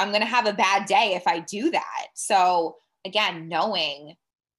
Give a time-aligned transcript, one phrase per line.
[0.00, 2.06] I'm going to have a bad day if I do that.
[2.14, 4.14] So, again, knowing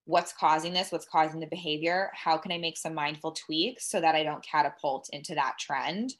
[0.06, 4.00] what's causing this, what's causing the behavior, how can I make some mindful tweaks so
[4.00, 6.14] that I don't catapult into that trend?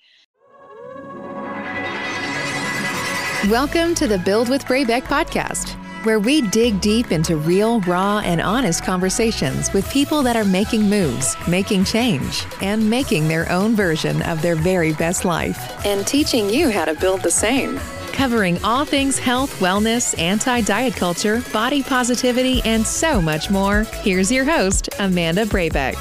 [3.52, 8.42] Welcome to the Build with Brabec podcast, where we dig deep into real, raw, and
[8.42, 14.24] honest conversations with people that are making moves, making change, and making their own version
[14.24, 17.80] of their very best life, and teaching you how to build the same
[18.12, 23.84] covering all things health, wellness, anti diet culture, body positivity, and so much more.
[24.04, 25.96] Here's your host, Amanda Brabec.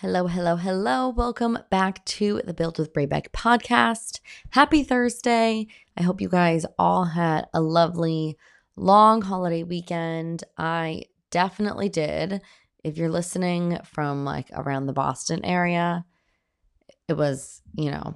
[0.00, 1.08] Hello, hello, hello.
[1.08, 4.20] Welcome back to the Build with Brabec podcast.
[4.50, 5.66] Happy Thursday.
[5.96, 8.38] I hope you guys all had a lovely
[8.76, 10.44] long holiday weekend.
[10.56, 12.40] I definitely did
[12.84, 16.04] if you're listening from like around the Boston area,
[17.08, 18.14] it was, you know,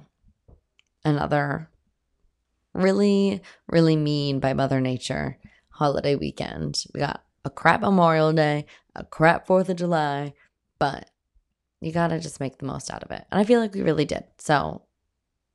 [1.03, 1.69] another
[2.73, 5.37] really, really mean by Mother Nature
[5.69, 6.83] holiday weekend.
[6.93, 10.33] We got a crap Memorial Day, a crap 4th of July,
[10.79, 11.09] but
[11.81, 13.25] you got to just make the most out of it.
[13.31, 14.23] And I feel like we really did.
[14.37, 14.83] So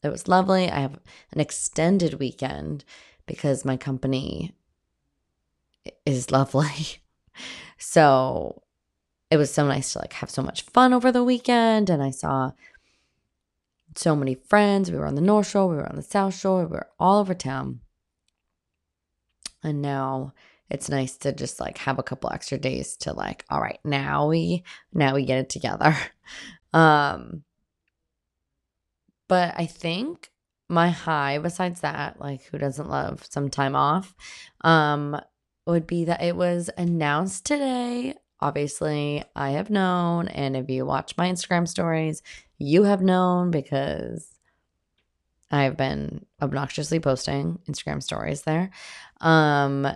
[0.03, 0.71] it was lovely.
[0.71, 0.99] I have
[1.33, 2.85] an extended weekend
[3.27, 4.55] because my company
[6.05, 6.99] is lovely.
[7.79, 8.63] so
[9.31, 12.11] it was so nice to like have so much fun over the weekend and I
[12.11, 12.53] saw
[13.95, 14.91] so many friends.
[14.91, 17.21] We were on the North Shore, we were on the South Shore, we were all
[17.21, 17.81] over town.
[19.63, 20.33] And now
[20.71, 24.29] it's nice to just like have a couple extra days to like, all right, now
[24.29, 25.97] we now we get it together.
[26.75, 27.45] Um
[29.27, 30.31] but I think
[30.69, 34.15] my high besides that, like who doesn't love some time off,
[34.61, 35.19] um
[35.67, 40.29] would be that it was announced today obviously I have known.
[40.29, 42.23] And if you watch my Instagram stories,
[42.59, 44.35] you have known because
[45.51, 48.71] I've been obnoxiously posting Instagram stories there.
[49.21, 49.89] Um,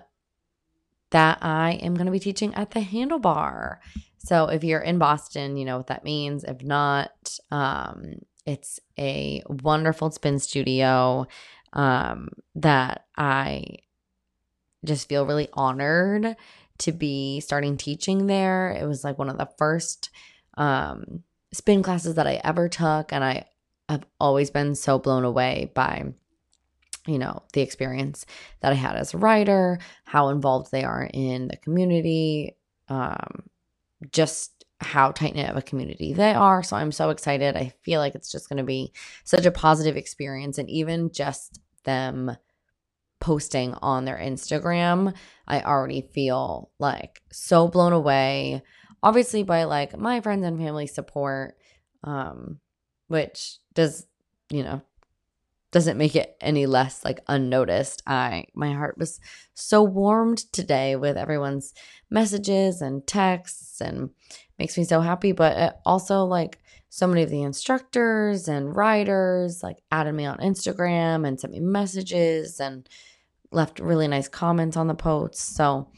[1.11, 3.79] that I am going to be teaching at the handlebar.
[4.19, 6.43] So if you're in Boston, you know what that means.
[6.43, 8.15] If not, um,
[8.47, 11.27] it's a wonderful spin studio
[11.75, 13.65] um, that I
[14.85, 16.37] just feel really honored
[16.83, 18.71] to be starting teaching there.
[18.71, 20.11] It was like one of the first
[20.57, 21.23] um,
[21.53, 23.13] spin classes that I ever took.
[23.13, 23.47] And I
[23.89, 26.13] have always been so blown away by,
[27.07, 28.27] you know, the experience
[28.61, 32.57] that I had as a rider, how involved they are in the community,
[32.89, 33.45] um,
[34.11, 36.63] just how tight knit of a community they are.
[36.63, 37.57] So I'm so excited.
[37.57, 38.93] I feel like it's just going to be
[39.25, 40.59] such a positive experience.
[40.59, 42.37] And even just them
[43.23, 45.15] posting on their Instagram,
[45.47, 48.63] I already feel like so blown away.
[49.03, 51.57] Obviously, by like my friends and family support,
[52.05, 52.59] um,
[53.07, 54.07] which does,
[54.51, 54.83] you know,
[55.71, 58.03] doesn't make it any less like unnoticed.
[58.07, 59.21] I my heart was
[59.55, 61.73] so warmed today with everyone's
[62.11, 64.11] messages and texts and
[64.59, 66.59] makes me so happy, but also like
[66.89, 71.61] so many of the instructors and riders like added me on Instagram and sent me
[71.61, 72.87] messages and
[73.53, 75.43] left really nice comments on the posts.
[75.43, 75.89] So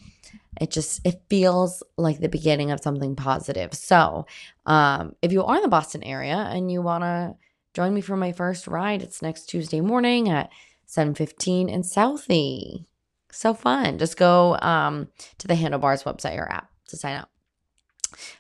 [0.60, 3.74] it just it feels like the beginning of something positive.
[3.74, 4.26] So
[4.66, 7.36] um, if you are in the Boston area and you want to
[7.74, 10.50] join me for my first ride, it's next Tuesday morning at
[10.86, 12.84] 7:15 in Southie.
[13.32, 13.98] So fun.
[13.98, 17.30] Just go um, to the Handlebars website or app to sign up.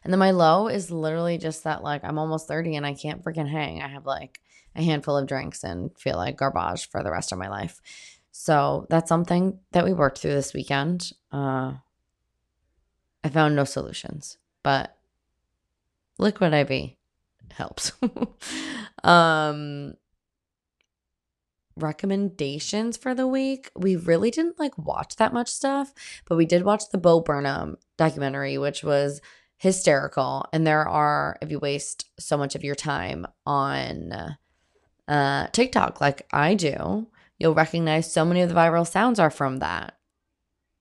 [0.04, 3.24] And then my low is literally just that like I'm almost 30 and I can't
[3.24, 3.82] freaking hang.
[3.82, 4.40] I have like
[4.76, 7.80] a handful of drinks and feel like garbage for the rest of my life.
[8.36, 11.12] So that's something that we worked through this weekend.
[11.30, 11.74] Uh,
[13.22, 14.96] I found no solutions, but
[16.18, 16.90] liquid IV
[17.52, 17.92] helps.
[19.04, 19.94] um,
[21.76, 23.70] recommendations for the week.
[23.76, 27.76] We really didn't like watch that much stuff, but we did watch the Bo Burnham
[27.96, 29.20] documentary, which was
[29.58, 30.44] hysterical.
[30.52, 34.36] And there are, if you waste so much of your time on
[35.06, 37.06] uh, TikTok, like I do,
[37.38, 39.94] you'll recognize so many of the viral sounds are from that.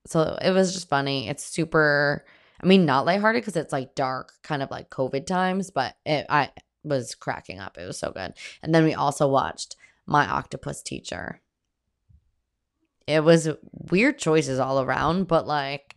[0.06, 1.28] So it was just funny.
[1.28, 2.24] It's super,
[2.62, 6.26] I mean, not lighthearted because it's like dark, kind of like COVID times, but it,
[6.28, 6.50] I
[6.82, 7.78] was cracking up.
[7.78, 8.34] It was so good.
[8.62, 11.40] And then we also watched My Octopus Teacher.
[13.06, 15.96] It was weird choices all around, but like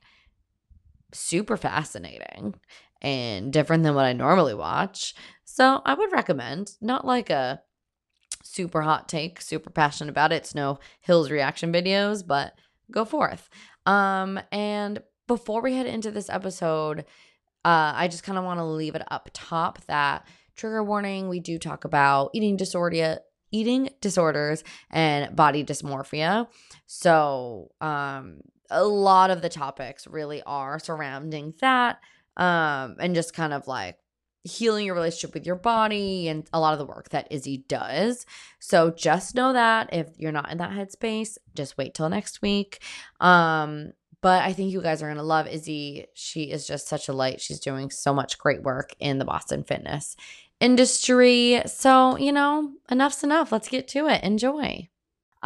[1.14, 2.56] super fascinating
[3.02, 5.14] and different than what I normally watch.
[5.46, 7.62] So I would recommend, not like a
[8.44, 10.38] super hot take, super passionate about it.
[10.38, 12.54] It's no Hills reaction videos, but
[12.92, 13.50] go forth.
[13.86, 17.06] Um, and before we head into this episode,
[17.66, 20.26] uh, I just kind of want to leave it up top that
[20.56, 21.30] trigger warning.
[21.30, 23.20] We do talk about eating disorder,
[23.52, 26.48] eating disorders, and body dysmorphia.
[26.86, 32.00] So, um, a lot of the topics really are surrounding that,
[32.36, 33.98] um, and just kind of like
[34.48, 38.26] healing your relationship with your body and a lot of the work that Izzy does.
[38.60, 42.82] So just know that if you're not in that headspace, just wait till next week.
[43.20, 46.08] Um but I think you guys are going to love Izzy.
[46.16, 47.40] She is just such a light.
[47.40, 50.16] She's doing so much great work in the Boston fitness
[50.60, 51.62] industry.
[51.68, 53.52] So, you know, enough's enough.
[53.52, 54.24] Let's get to it.
[54.24, 54.90] Enjoy.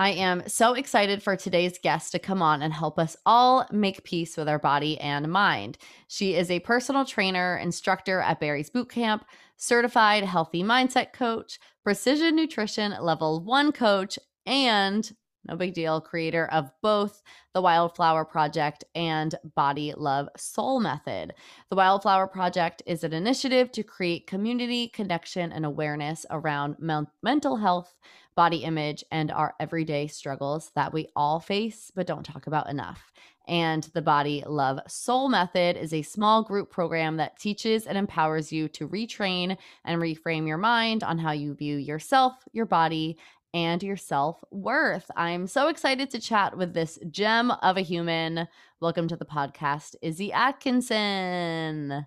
[0.01, 4.03] I am so excited for today's guest to come on and help us all make
[4.03, 5.77] peace with our body and mind.
[6.07, 9.21] She is a personal trainer, instructor at Barry's Bootcamp,
[9.57, 14.17] certified healthy mindset coach, precision nutrition level one coach,
[14.47, 15.07] and
[15.47, 17.21] no big deal, creator of both
[17.53, 21.33] the Wildflower Project and Body Love Soul Method.
[21.69, 26.77] The Wildflower Project is an initiative to create community, connection, and awareness around
[27.21, 27.95] mental health,
[28.35, 33.11] body image, and our everyday struggles that we all face but don't talk about enough.
[33.47, 38.51] And the Body Love Soul Method is a small group program that teaches and empowers
[38.51, 43.17] you to retrain and reframe your mind on how you view yourself, your body,
[43.53, 45.09] and your self worth.
[45.15, 48.47] I'm so excited to chat with this gem of a human.
[48.79, 52.05] Welcome to the podcast, Izzy Atkinson.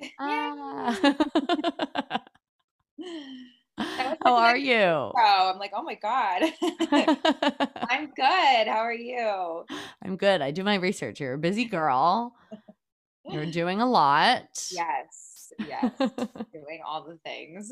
[0.00, 0.12] Hey.
[0.18, 2.20] Ah.
[3.78, 4.76] How are you?
[4.76, 6.42] Oh, I'm like, oh my God.
[7.90, 8.68] I'm good.
[8.68, 9.64] How are you?
[10.04, 10.40] I'm good.
[10.40, 11.20] I do my research.
[11.20, 12.34] You're a busy girl.
[13.24, 14.44] You're doing a lot.
[14.70, 15.52] Yes.
[15.58, 15.92] Yes.
[15.98, 17.70] doing all the things.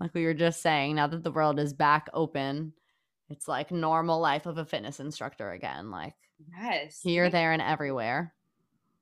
[0.00, 2.72] like we were just saying, now that the world is back open,
[3.30, 5.90] it's like normal life of a fitness instructor again.
[5.90, 6.14] Like
[6.60, 8.34] yes, here, like, there, and everywhere.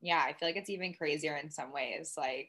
[0.00, 2.14] Yeah, I feel like it's even crazier in some ways.
[2.16, 2.48] Like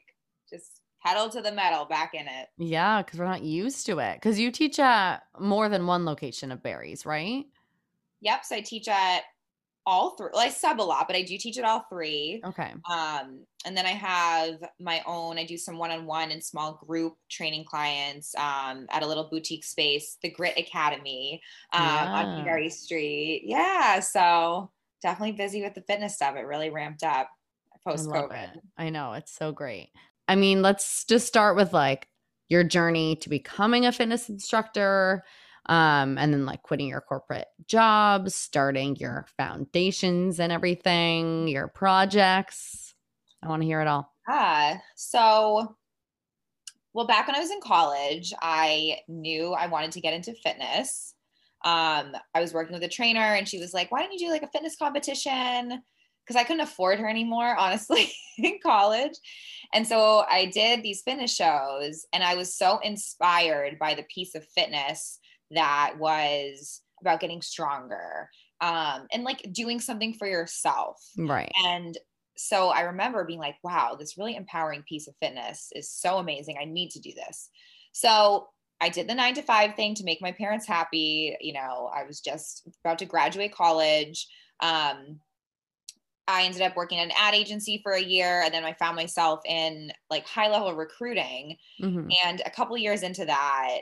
[0.50, 2.48] just pedal to the metal, back in it.
[2.58, 4.16] Yeah, because we're not used to it.
[4.16, 7.44] Because you teach at more than one location of Barry's, right?
[8.20, 8.44] Yep.
[8.44, 9.22] So I teach at
[9.86, 10.28] all three.
[10.32, 12.42] Well, I sub a lot, but I do teach at all three.
[12.44, 12.74] Okay.
[12.90, 15.38] Um, and then I have my own.
[15.38, 20.18] I do some one-on-one and small group training clients um, at a little boutique space,
[20.22, 21.40] the Grit Academy
[21.72, 22.12] um, yeah.
[22.12, 23.44] on Berry Street.
[23.46, 26.36] Yeah, so definitely busy with the fitness stuff.
[26.36, 27.30] It really ramped up
[27.82, 28.60] post COVID.
[28.76, 29.88] I, I know it's so great.
[30.28, 32.06] I mean, let's just start with like
[32.48, 35.24] your journey to becoming a fitness instructor
[35.66, 42.94] um, and then like quitting your corporate jobs, starting your foundations and everything, your projects.
[43.42, 44.14] I want to hear it all.
[44.28, 45.76] Ah, so
[46.92, 51.14] well, back when I was in college, I knew I wanted to get into fitness.
[51.64, 54.30] Um, I was working with a trainer and she was like, why don't you do
[54.30, 55.82] like a fitness competition?
[56.28, 59.14] Because I couldn't afford her anymore, honestly, in college.
[59.72, 64.34] And so I did these fitness shows and I was so inspired by the piece
[64.34, 65.18] of fitness
[65.52, 68.28] that was about getting stronger
[68.60, 71.02] um, and like doing something for yourself.
[71.16, 71.50] Right.
[71.66, 71.96] And
[72.36, 76.56] so I remember being like, wow, this really empowering piece of fitness is so amazing.
[76.60, 77.50] I need to do this.
[77.92, 78.48] So
[78.80, 81.36] I did the nine to five thing to make my parents happy.
[81.40, 84.28] You know, I was just about to graduate college.
[84.60, 85.20] Um,
[86.28, 88.94] I ended up working at an ad agency for a year, and then I found
[88.94, 91.56] myself in like high level recruiting.
[91.82, 92.08] Mm-hmm.
[92.24, 93.78] And a couple years into that,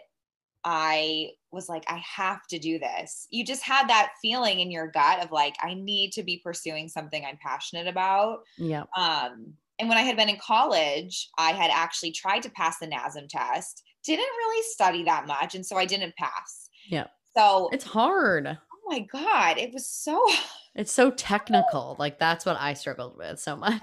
[0.65, 3.27] I was like, I have to do this.
[3.31, 6.89] You just had that feeling in your gut of like, I need to be pursuing
[6.89, 8.41] something I'm passionate about.
[8.59, 8.85] Yeah.
[8.97, 12.87] Um, and when I had been in college, I had actually tried to pass the
[12.87, 15.55] NASM test, didn't really study that much.
[15.55, 16.69] And so I didn't pass.
[16.89, 17.07] Yeah.
[17.37, 18.59] So it's hard.
[18.87, 19.59] My God.
[19.59, 20.25] It was so,
[20.75, 21.97] it's so technical.
[21.99, 23.83] Like that's what I struggled with so much.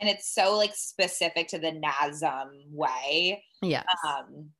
[0.00, 3.44] And it's so like specific to the NASM way.
[3.62, 3.84] Yeah.
[4.06, 4.50] Um,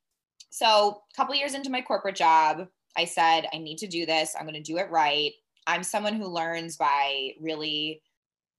[0.53, 4.37] so, a couple years into my corporate job, I said, I need to do this.
[4.39, 5.33] I'm going to do it right.
[5.67, 8.03] I'm someone who learns by really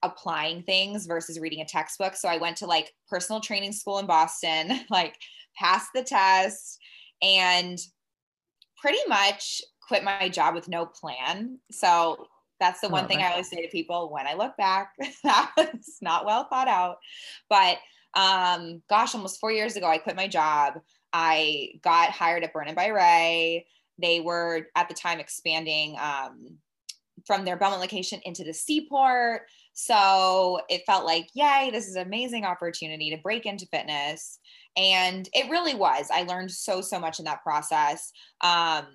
[0.01, 2.15] applying things versus reading a textbook.
[2.15, 5.15] So, I went to like personal training school in Boston, like
[5.55, 6.79] passed the test,
[7.21, 7.77] and
[8.81, 11.59] pretty much quit my job with no plan.
[11.71, 12.27] So,
[12.59, 15.97] that's the one thing I always say to people when I look back, that was
[16.01, 16.97] not well thought out.
[17.49, 17.77] But
[18.13, 20.75] um, gosh, almost four years ago, I quit my job.
[21.11, 23.67] I got hired at Burn by Ray.
[24.01, 26.57] They were at the time expanding um,
[27.25, 29.43] from their Belmont location into the seaport.
[29.73, 34.39] So it felt like, yay, this is an amazing opportunity to break into fitness.
[34.75, 36.07] And it really was.
[36.11, 38.11] I learned so, so much in that process.
[38.41, 38.85] Um,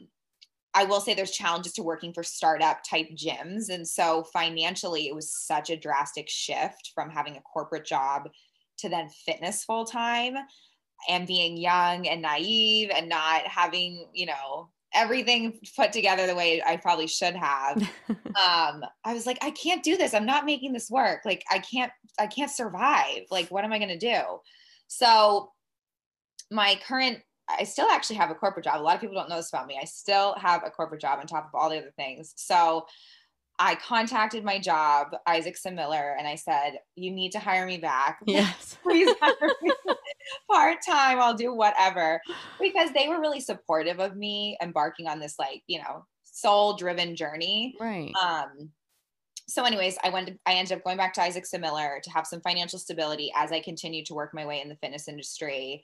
[0.74, 3.68] I will say there's challenges to working for startup type gyms.
[3.70, 8.28] And so financially, it was such a drastic shift from having a corporate job
[8.78, 10.34] to then fitness full time
[11.08, 16.62] and being young and naive and not having, you know, everything put together the way
[16.64, 17.76] I probably should have.
[18.08, 20.14] um, I was like, I can't do this.
[20.14, 21.20] I'm not making this work.
[21.24, 23.22] Like I can't, I can't survive.
[23.30, 24.20] Like, what am I gonna do?
[24.86, 25.52] So
[26.50, 28.80] my current I still actually have a corporate job.
[28.80, 29.78] A lot of people don't know this about me.
[29.80, 32.34] I still have a corporate job on top of all the other things.
[32.36, 32.86] So
[33.58, 38.18] I contacted my job, Isaacson Miller, and I said, You need to hire me back.
[38.26, 38.76] Yes.
[38.82, 39.72] Please hire me
[40.50, 41.18] part time.
[41.20, 42.20] I'll do whatever.
[42.60, 47.16] Because they were really supportive of me embarking on this, like, you know, soul driven
[47.16, 47.74] journey.
[47.80, 48.12] Right.
[48.22, 48.70] Um,
[49.48, 52.26] so anyways i went to, i ended up going back to isaacson miller to have
[52.26, 55.82] some financial stability as i continued to work my way in the fitness industry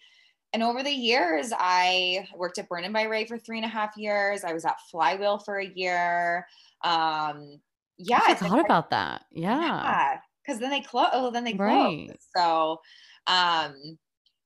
[0.54, 3.68] and over the years, I worked at Burn and by Ray for three and a
[3.68, 4.44] half years.
[4.44, 6.46] I was at Flywheel for a year.
[6.84, 7.61] Um,
[7.99, 9.25] yeah, I forgot about that.
[9.32, 11.08] Yeah, because yeah, then they close.
[11.12, 11.68] Oh, then they close.
[11.68, 12.20] Right.
[12.37, 12.80] So,
[13.26, 13.99] um,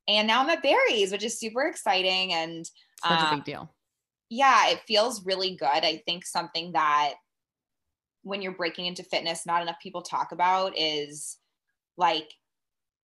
[0.09, 2.65] and now I'm at Barry's, which is super exciting and
[3.07, 3.75] such um, a big deal.
[4.31, 5.69] Yeah, it feels really good.
[5.69, 7.15] I think something that
[8.23, 11.37] when you're breaking into fitness, not enough people talk about is
[11.99, 12.33] like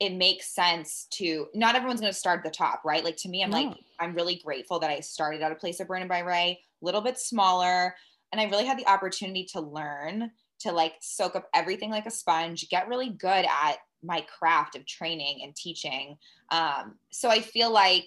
[0.00, 3.04] it makes sense to not everyone's going to start at the top, right?
[3.04, 3.62] Like to me, I'm no.
[3.62, 6.84] like, I'm really grateful that I started at a place of Burn by Ray, a
[6.84, 7.94] little bit smaller.
[8.32, 12.10] And I really had the opportunity to learn, to like soak up everything like a
[12.10, 16.16] sponge, get really good at my craft of training and teaching.
[16.50, 18.06] Um, so I feel like,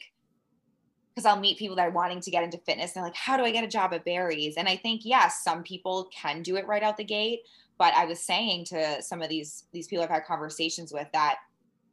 [1.16, 3.44] because I'll meet people that are wanting to get into fitness, they're like, how do
[3.44, 4.56] I get a job at Barry's?
[4.58, 7.40] And I think, yes, some people can do it right out the gate.
[7.80, 11.38] But I was saying to some of these these people I've had conversations with that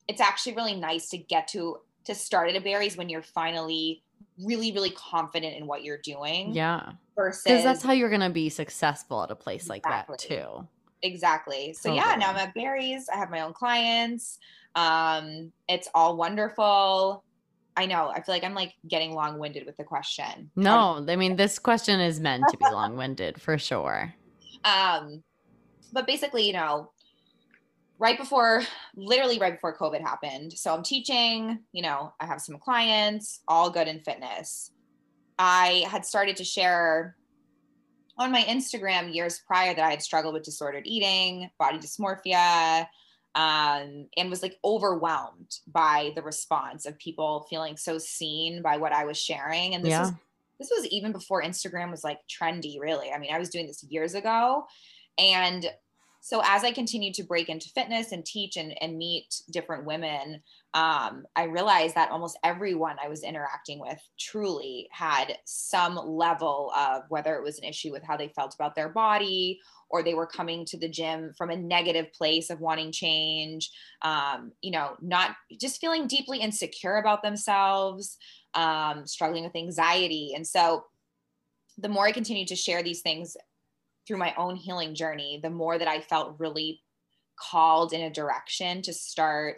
[0.09, 4.03] it's actually really nice to get to to start at a Barry's when you're finally
[4.43, 6.55] really really confident in what you're doing.
[6.55, 6.93] Yeah.
[7.17, 10.67] Versus because that's how you're gonna be successful at a place like that too.
[11.03, 11.75] Exactly.
[11.75, 12.09] So totally.
[12.09, 13.09] yeah, now I'm at Barry's.
[13.09, 14.39] I have my own clients.
[14.75, 17.23] Um, it's all wonderful.
[17.77, 18.09] I know.
[18.09, 20.51] I feel like I'm like getting long winded with the question.
[20.57, 24.15] No, I mean this question is meant to be long winded for sure.
[24.67, 25.23] Um,
[25.93, 26.91] but basically, you know,
[28.05, 28.63] right before,
[28.97, 30.53] literally right before COVID happened.
[30.53, 34.73] So I'm teaching, you know, I have some clients, all good in fitness.
[35.39, 37.17] I had started to share
[38.19, 42.87] on my Instagram years prior that I had struggled with disordered eating, body dysmorphia,
[43.37, 48.93] um, and was like overwhelmed by the response of people feeling so seen by what
[48.93, 49.75] I was sharing.
[49.75, 50.01] And this yeah.
[50.03, 50.13] was
[50.61, 53.11] this was even before Instagram was like trendy, really.
[53.11, 54.67] I mean, I was doing this years ago.
[55.17, 55.71] And
[56.25, 60.41] so as I continued to break into fitness and teach and, and meet different women,
[60.73, 67.03] um, I realized that almost everyone I was interacting with truly had some level of
[67.11, 70.27] whether it was an issue with how they felt about their body or they were
[70.27, 75.37] coming to the gym from a negative place of wanting change, um, you know, not
[75.61, 78.17] just feeling deeply insecure about themselves,
[78.55, 80.33] um, struggling with anxiety.
[80.35, 80.87] And so
[81.77, 83.37] the more I continued to share these things
[84.07, 86.81] through my own healing journey, the more that I felt really
[87.37, 89.57] called in a direction to start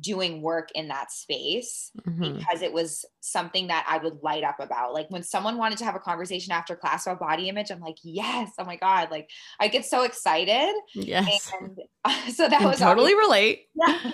[0.00, 2.38] doing work in that space mm-hmm.
[2.38, 4.92] because it was something that I would light up about.
[4.92, 7.98] Like when someone wanted to have a conversation after class about body image, I'm like,
[8.02, 9.10] yes, oh my God.
[9.10, 9.30] Like
[9.60, 10.74] I get so excited.
[10.94, 11.52] Yes.
[11.60, 11.78] And
[12.34, 13.66] so that was totally relate.
[13.76, 14.12] Yeah.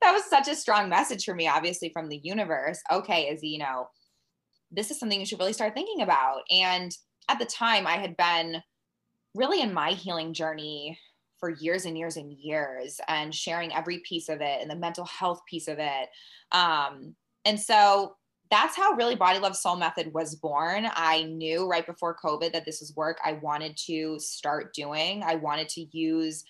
[0.00, 2.80] That was such a strong message for me, obviously, from the universe.
[2.90, 3.86] Okay, is you know,
[4.72, 6.40] this is something you should really start thinking about.
[6.50, 6.90] And
[7.28, 8.62] at the time I had been
[9.34, 10.98] really in my healing journey
[11.38, 15.04] for years and years and years and sharing every piece of it and the mental
[15.04, 16.08] health piece of it.
[16.52, 18.14] Um, and so
[18.50, 20.86] that's how really Body Love Soul Method was born.
[20.94, 25.22] I knew right before COVID that this was work I wanted to start doing.
[25.24, 26.44] I wanted to use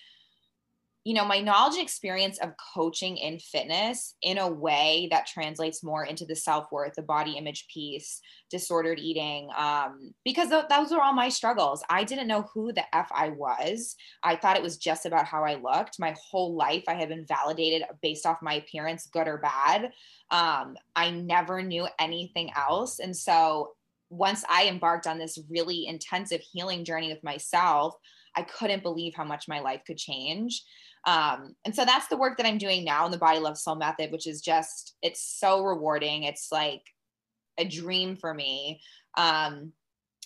[1.05, 5.83] you know, my knowledge and experience of coaching in fitness in a way that translates
[5.83, 10.91] more into the self worth, the body image piece, disordered eating, um, because th- those
[10.91, 11.83] were all my struggles.
[11.89, 13.95] I didn't know who the F I was.
[14.23, 15.99] I thought it was just about how I looked.
[15.99, 19.91] My whole life, I had been validated based off my appearance, good or bad.
[20.31, 22.99] Um, I never knew anything else.
[22.99, 23.73] And so
[24.09, 27.95] once I embarked on this really intensive healing journey with myself,
[28.35, 30.63] I couldn't believe how much my life could change.
[31.05, 33.75] Um, and so that's the work that I'm doing now in the Body Love Soul
[33.75, 36.23] Method, which is just, it's so rewarding.
[36.23, 36.83] It's like
[37.57, 38.81] a dream for me.
[39.15, 39.73] Um,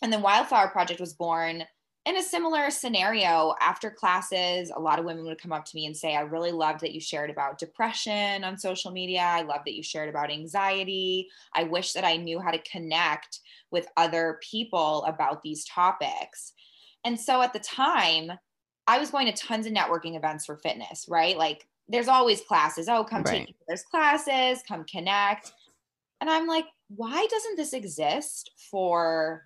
[0.01, 1.63] and then Wildflower Project was born
[2.07, 5.85] in a similar scenario, after classes, a lot of women would come up to me
[5.85, 9.19] and say, I really loved that you shared about depression on social media.
[9.19, 11.27] I love that you shared about anxiety.
[11.53, 13.41] I wish that I knew how to connect
[13.71, 16.53] with other people about these topics.
[17.03, 18.31] And so at the time,
[18.87, 21.37] I was going to tons of networking events for fitness, right?
[21.37, 22.87] Like there's always classes.
[22.89, 23.45] Oh, come right.
[23.47, 25.51] take there's classes, come connect.
[26.21, 29.43] And I'm like, why doesn't this exist for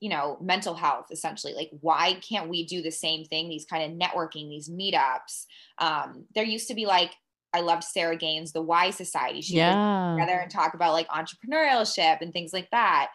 [0.00, 3.84] you know mental health essentially like why can't we do the same thing these kind
[3.84, 5.46] of networking these meetups
[5.78, 7.12] um there used to be like
[7.52, 10.16] i loved sarah gaines the why society she yeah.
[10.18, 13.10] together and talk about like entrepreneurship and things like that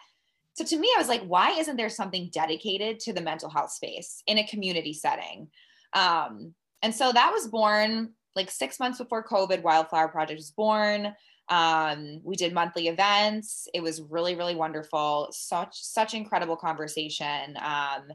[0.58, 3.70] so to me i was like why isn't there something dedicated to the mental health
[3.70, 5.48] space in a community setting
[5.92, 11.14] um and so that was born like six months before covid wildflower project was born
[11.48, 13.68] um, we did monthly events.
[13.72, 15.28] It was really, really wonderful.
[15.30, 17.56] Such, such incredible conversation.
[17.56, 18.08] Um,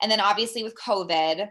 [0.00, 1.48] and then obviously with COVID,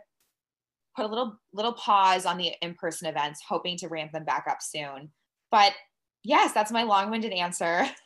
[0.96, 4.60] put a little, little pause on the in-person events, hoping to ramp them back up
[4.62, 5.12] soon.
[5.52, 5.74] But
[6.24, 7.86] yes, that's my long-winded answer.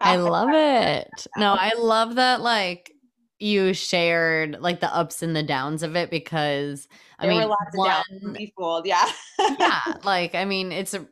[0.00, 1.26] I love it.
[1.36, 2.40] No, I love that.
[2.40, 2.92] Like
[3.38, 6.86] you shared like the ups and the downs of it because
[7.18, 8.36] I there mean, were lots one, of downs.
[8.36, 9.10] Be fooled, yeah.
[9.58, 11.06] yeah, like I mean, it's a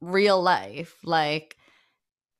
[0.00, 0.96] real life.
[1.04, 1.56] Like,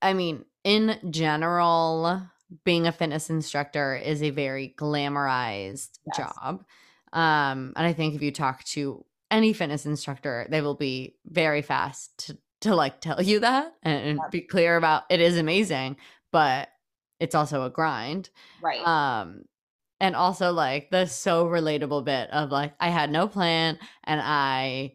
[0.00, 2.22] I mean, in general,
[2.64, 6.16] being a fitness instructor is a very glamorized yes.
[6.16, 6.64] job.
[7.12, 11.62] Um, and I think if you talk to any fitness instructor, they will be very
[11.62, 15.96] fast to, to like tell you that and, be clear about it is amazing,
[16.32, 16.68] but
[17.20, 18.30] it's also a grind.
[18.62, 18.86] Right.
[18.86, 19.44] Um,
[20.00, 24.92] and also like the so relatable bit of like I had no plan and I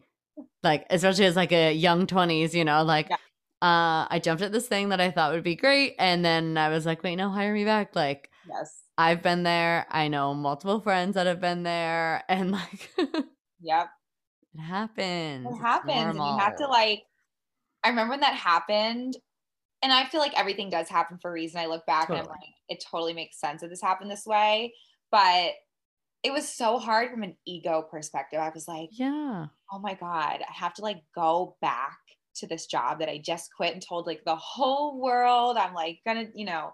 [0.62, 3.16] like especially as like a young 20s you know like yeah.
[3.62, 6.68] uh i jumped at this thing that i thought would be great and then i
[6.68, 10.80] was like wait no hire me back like yes i've been there i know multiple
[10.80, 12.90] friends that have been there and like
[13.60, 13.88] yep
[14.54, 17.02] it happens it happens and you have to like
[17.84, 19.16] i remember when that happened
[19.82, 22.20] and i feel like everything does happen for a reason i look back totally.
[22.20, 24.72] and i'm like it totally makes sense that this happened this way
[25.10, 25.52] but
[26.24, 28.40] it was so hard from an ego perspective.
[28.40, 31.98] I was like, yeah, oh my God, I have to like go back
[32.36, 36.00] to this job that I just quit and told like the whole world I'm like
[36.04, 36.72] gonna, you know,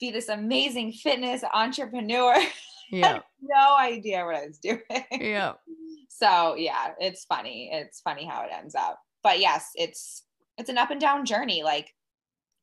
[0.00, 2.34] be this amazing fitness entrepreneur.
[2.90, 3.18] Yeah.
[3.42, 4.80] no idea what I was doing.
[5.12, 5.52] Yeah.
[6.08, 7.68] so yeah, it's funny.
[7.70, 8.98] It's funny how it ends up.
[9.22, 10.24] But yes, it's
[10.58, 11.62] it's an up and down journey.
[11.62, 11.94] Like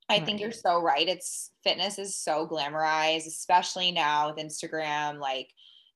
[0.10, 0.26] I right.
[0.26, 1.08] think you're so right.
[1.08, 5.20] It's fitness is so glamorized, especially now with Instagram.
[5.20, 5.50] Like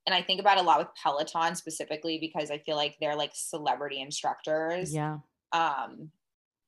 [0.06, 3.32] and I think about a lot with Peloton specifically because I feel like they're like
[3.36, 4.94] celebrity instructors.
[4.94, 5.18] Yeah.
[5.52, 6.10] Um,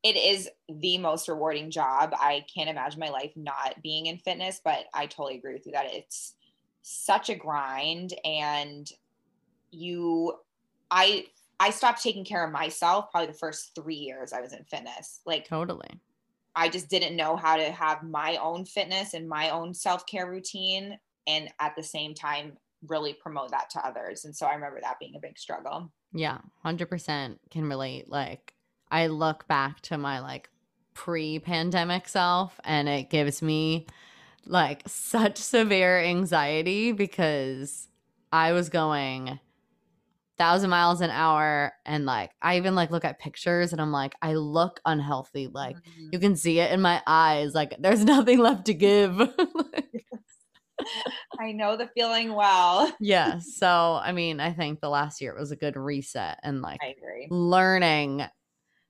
[0.04, 2.12] it is the most rewarding job.
[2.14, 5.72] I can't imagine my life not being in fitness, but I totally agree with you
[5.74, 6.36] that it's
[6.82, 8.88] such a grind and
[9.72, 10.34] you
[10.90, 11.26] I
[11.62, 15.22] I stopped taking care of myself probably the first 3 years I was in fitness.
[15.28, 16.02] Like Totally.
[16.56, 20.98] I just didn't know how to have my own fitness and my own self-care routine
[21.28, 24.26] and at the same time really promote that to others.
[24.26, 25.92] And so I remember that being a big struggle.
[26.12, 28.10] Yeah, 100% can relate.
[28.10, 28.56] Like,
[28.90, 30.50] I look back to my like
[30.96, 33.86] pre pandemic self and it gives me
[34.48, 37.88] like such severe anxiety because
[38.34, 39.40] I was going
[40.42, 44.16] thousand miles an hour and like i even like look at pictures and i'm like
[44.24, 46.08] i look unhealthy like mm-hmm.
[46.12, 50.06] you can see it in my eyes like there's nothing left to give like,
[51.40, 52.92] I know the feeling well.
[53.00, 53.38] yeah.
[53.40, 56.80] So, I mean, I think the last year was a good reset and like
[57.30, 58.24] learning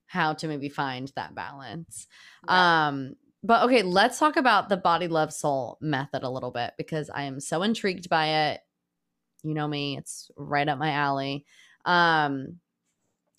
[0.05, 2.07] how to maybe find that balance.
[2.47, 2.87] Yeah.
[2.87, 7.09] Um, but okay, let's talk about the body love soul method a little bit because
[7.09, 8.61] I am so intrigued by it.
[9.43, 11.45] You know me, it's right up my alley.
[11.85, 12.59] Um,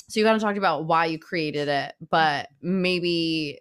[0.08, 3.60] so you kind of talked about why you created it, but maybe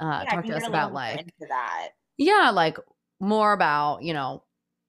[0.00, 1.90] uh yeah, talk to us about like that.
[2.16, 2.78] Yeah, like
[3.20, 4.44] more about, you know,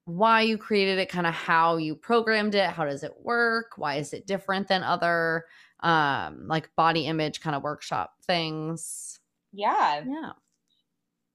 [0.06, 3.96] why you created it, kind of how you programmed it, how does it work, why
[3.96, 5.46] is it different than other
[5.82, 9.20] um like body image kind of workshop things.
[9.52, 10.04] Yeah.
[10.08, 10.32] Yeah.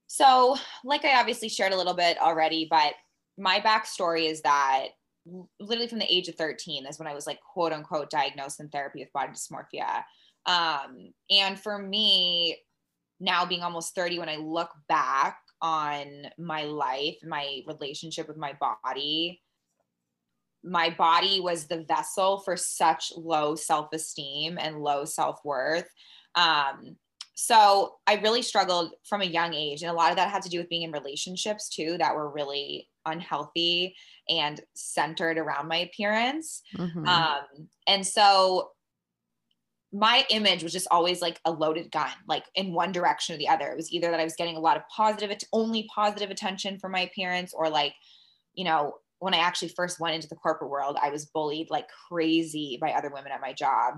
[0.06, 2.94] So, like I obviously shared a little bit already, but
[3.36, 4.88] my backstory is that
[5.58, 8.68] literally from the age of 13 is when I was like quote unquote diagnosed in
[8.68, 10.02] therapy with body dysmorphia.
[10.46, 12.58] Um, and for me,
[13.20, 18.52] now being almost 30, when I look back, on my life, my relationship with my
[18.84, 19.40] body.
[20.62, 25.88] My body was the vessel for such low self esteem and low self worth.
[26.34, 26.96] Um,
[27.34, 29.82] so I really struggled from a young age.
[29.82, 32.30] And a lot of that had to do with being in relationships too that were
[32.30, 33.96] really unhealthy
[34.28, 36.62] and centered around my appearance.
[36.76, 37.06] Mhm.
[37.06, 38.70] Um, and so
[39.92, 43.48] my image was just always like a loaded gun, like in one direction or the
[43.48, 43.70] other.
[43.70, 46.88] It was either that I was getting a lot of positive, only positive attention for
[46.88, 47.94] my appearance, or like,
[48.54, 51.86] you know, when I actually first went into the corporate world, I was bullied like
[52.08, 53.94] crazy by other women at my job.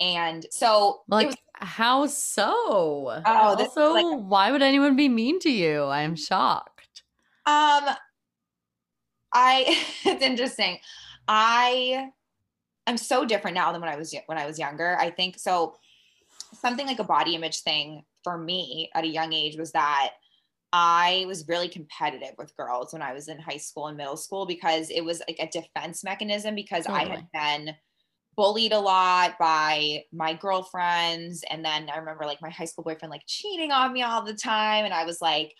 [0.00, 3.22] And so it like was how so?
[3.26, 5.82] Oh, also, like- why would anyone be mean to you?
[5.82, 7.02] I am shocked.
[7.46, 7.96] Um,
[9.32, 10.78] I it's interesting.
[11.26, 12.10] I
[12.86, 14.96] I'm so different now than when I was when I was younger.
[14.98, 15.76] I think so.
[16.54, 20.12] Something like a body image thing for me at a young age was that
[20.72, 24.46] I was really competitive with girls when I was in high school and middle school
[24.46, 27.74] because it was like a defense mechanism because I had been
[28.38, 31.42] bullied a lot by my girlfriends.
[31.50, 34.32] And then I remember like my high school boyfriend like cheating on me all the
[34.32, 34.84] time.
[34.84, 35.52] And I was like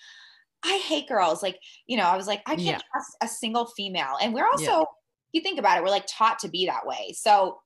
[0.65, 1.43] I hate girls.
[1.43, 2.81] Like you know I was like I can't Yeah.
[2.93, 4.17] trust a single female.
[4.23, 4.85] And we're also Yeah.
[5.33, 7.13] you think about it we're like taught to be that way.
[7.19, 7.59] So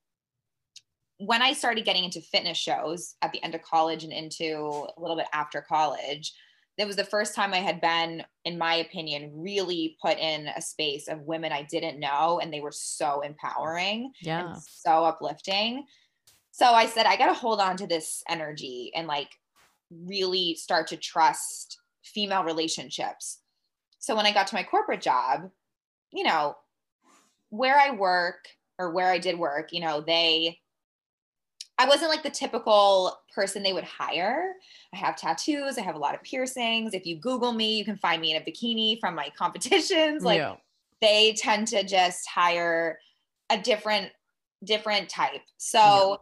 [1.19, 4.57] when I started getting into fitness shows at the end of college and into
[4.97, 6.33] a little bit after college
[6.79, 10.63] it was the first time I had been, in my opinion, really put in a
[10.63, 14.55] space of women I didn't know, and they were so empowering Yeah.
[14.55, 15.87] and so uplifting.
[16.51, 19.31] So I said, I got to hold on to this energy and like
[19.91, 23.41] really start to trust female relationships.
[23.99, 25.51] So when I got to my corporate job,
[26.13, 26.57] you know,
[27.51, 30.59] where I work or where I did work, you know, they,
[31.83, 34.53] I wasn't like the typical person they would hire.
[34.95, 36.95] I have tattoos, I have a lot of piercings.
[36.95, 40.23] If you Google me, you can find me in a bikini from my competitions.
[40.23, 40.57] Like, yeah.
[41.01, 42.99] they tend to just hire
[43.51, 44.11] a different
[44.65, 46.17] different type so Yeah.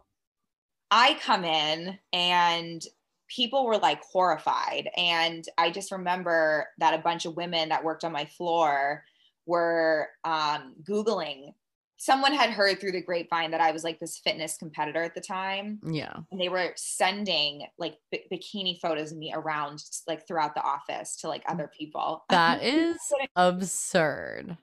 [0.89, 2.81] i come in and
[3.27, 8.03] people were like horrified and i just remember that a bunch of women that worked
[8.03, 9.03] on my floor
[9.45, 11.53] were um, googling
[12.03, 15.21] someone had heard through the grapevine that i was like this fitness competitor at the
[15.21, 16.13] time Yeah.
[16.31, 21.15] and they were sending like b- bikini photos of me around like throughout the office
[21.17, 22.97] to like other people That is
[23.35, 24.57] absurd.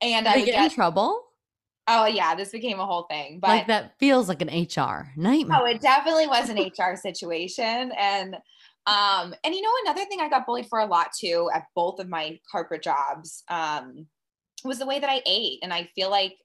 [0.00, 1.24] and Did i would get in trouble?
[1.90, 3.38] Oh yeah, this became a whole thing.
[3.40, 5.58] But like that feels like an HR nightmare.
[5.62, 7.92] oh, it definitely was an HR situation.
[7.98, 8.34] And
[8.86, 11.98] um, and you know, another thing I got bullied for a lot too at both
[11.98, 14.06] of my corporate jobs um
[14.64, 15.60] was the way that I ate.
[15.62, 16.36] And I feel like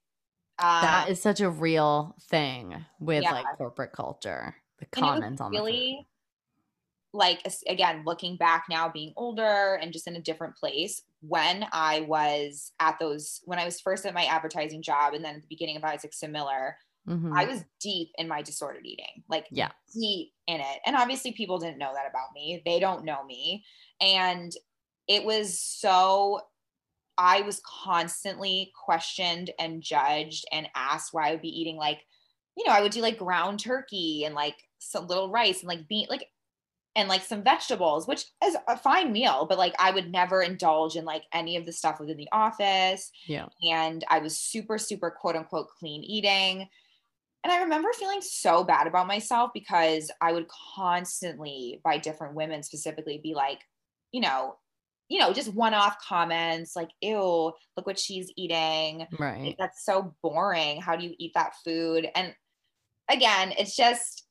[0.59, 3.31] uh, that is such a real thing with Yeah.
[3.31, 4.55] like corporate culture.
[4.79, 6.07] The comments on the really
[7.13, 12.01] like again looking back now being older and just in a different place when i
[12.01, 15.47] was at those when i was first at my advertising job and then at the
[15.47, 17.37] beginning of isaac Miller, Mhm.
[17.37, 19.71] I was deep in my disordered eating, like Yeah.
[19.93, 20.79] deep in it.
[20.85, 22.61] And obviously, people didn't know that about me.
[22.65, 23.65] They don't know me.
[23.99, 24.53] And
[25.09, 26.39] it was so,
[27.17, 31.99] I was constantly questioned and judged and asked why I would be eating like,
[32.57, 35.87] you know, I would do like ground turkey and like some little rice and like
[35.87, 36.27] bean, like,
[36.95, 40.95] and like some vegetables, which is a fine meal, but like I would never indulge
[40.95, 43.47] in like any of the stuff within the office yeah.
[43.71, 46.67] and I was super, super quote unquote clean eating.
[47.43, 52.63] And I remember feeling so bad about myself because I would constantly, by different women
[52.63, 53.59] specifically, be like,
[54.13, 54.55] you know,
[55.09, 59.07] you know, just one-off comments like, ew, look what she's eating.
[59.19, 59.55] Right.
[59.59, 60.81] That's so boring.
[60.81, 62.07] How do you eat that food?
[62.15, 62.33] And
[63.09, 64.25] again, it's just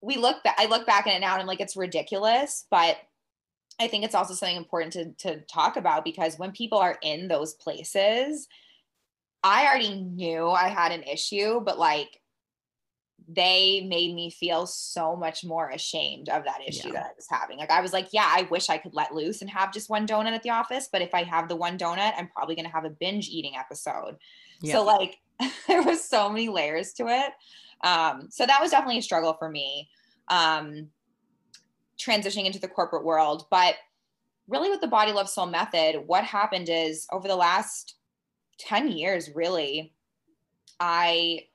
[0.00, 2.96] we look back, I look back at it now and I'm like, it's ridiculous, but
[3.80, 7.28] I think it's also something important to to talk about because when people are in
[7.28, 8.46] those places,
[9.42, 12.20] I already knew I had an issue, but like
[13.28, 16.94] they made me feel so much more ashamed of that issue Yeah.
[16.94, 17.58] that I was having.
[17.58, 20.06] Like I was like, yeah, I wish I could let loose and have just one
[20.06, 22.72] donut at the office, but if I have the one donut, I'm probably going to
[22.72, 24.16] have a binge eating episode.
[24.60, 24.74] Yeah.
[24.74, 25.18] So like
[25.68, 27.32] there was so many layers to it.
[27.86, 29.88] Um, so that was definitely a struggle for me.
[30.28, 30.88] Um,
[31.98, 33.76] transitioning into the corporate world, but
[34.48, 37.94] really with the body love soul method, what happened is over the last
[38.58, 39.92] 10 years, really,
[40.80, 41.46] I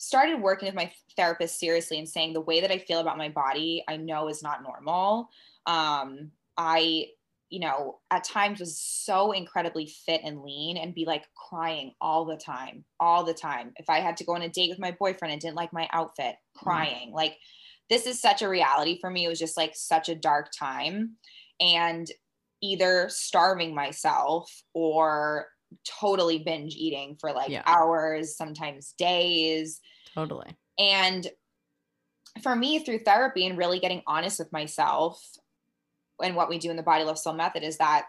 [0.00, 3.28] started working with my therapist seriously and saying the way that I feel about my
[3.28, 5.28] body, I know is not normal.
[5.66, 7.08] Um, I,
[7.50, 12.24] you know, at times was so incredibly fit and lean and be like crying all
[12.24, 13.72] the time, all the time.
[13.76, 15.86] If I had to go on a date with my boyfriend and didn't like my
[15.92, 17.12] outfit, crying.
[17.12, 17.36] Like,
[17.90, 19.26] this is such a reality for me.
[19.26, 21.16] It was just like such a dark time.
[21.60, 22.10] And
[22.62, 25.48] either starving myself or
[25.84, 27.62] totally binge eating for like Yeah.
[27.66, 29.80] hours, sometimes days.
[30.14, 30.56] totally.
[30.78, 31.28] And
[32.42, 35.22] for me, through therapy and really getting honest with myself
[36.22, 38.06] and what we do in the body love soul method is that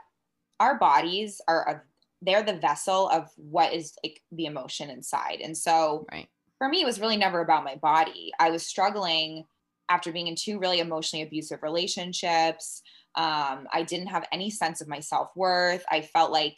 [0.59, 1.81] our bodies are a,
[2.21, 5.39] they're the vessel of what is like the emotion inside.
[5.41, 6.27] And so Right.
[6.59, 8.31] for me, it was really never about my body.
[8.39, 9.45] I was struggling
[9.89, 12.81] after being in two really emotionally abusive relationships.
[13.15, 15.83] Um, I didn't have any sense of my self worth.
[15.91, 16.57] I felt like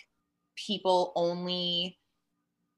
[0.56, 1.98] people only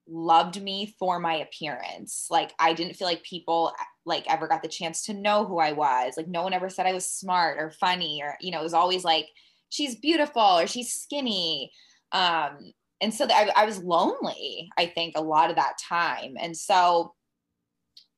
[0.08, 2.28] loved me for my appearance.
[2.30, 3.74] Like I didn't feel like people
[4.06, 6.14] like ever got the chance to know who I was.
[6.16, 8.74] Like no one ever said I was smart or funny or you know, it was
[8.76, 9.28] always like
[9.70, 11.72] she's beautiful or she's skinny.
[12.12, 16.36] Um and so I, I was lonely, I think, a lot of that time.
[16.40, 17.14] And so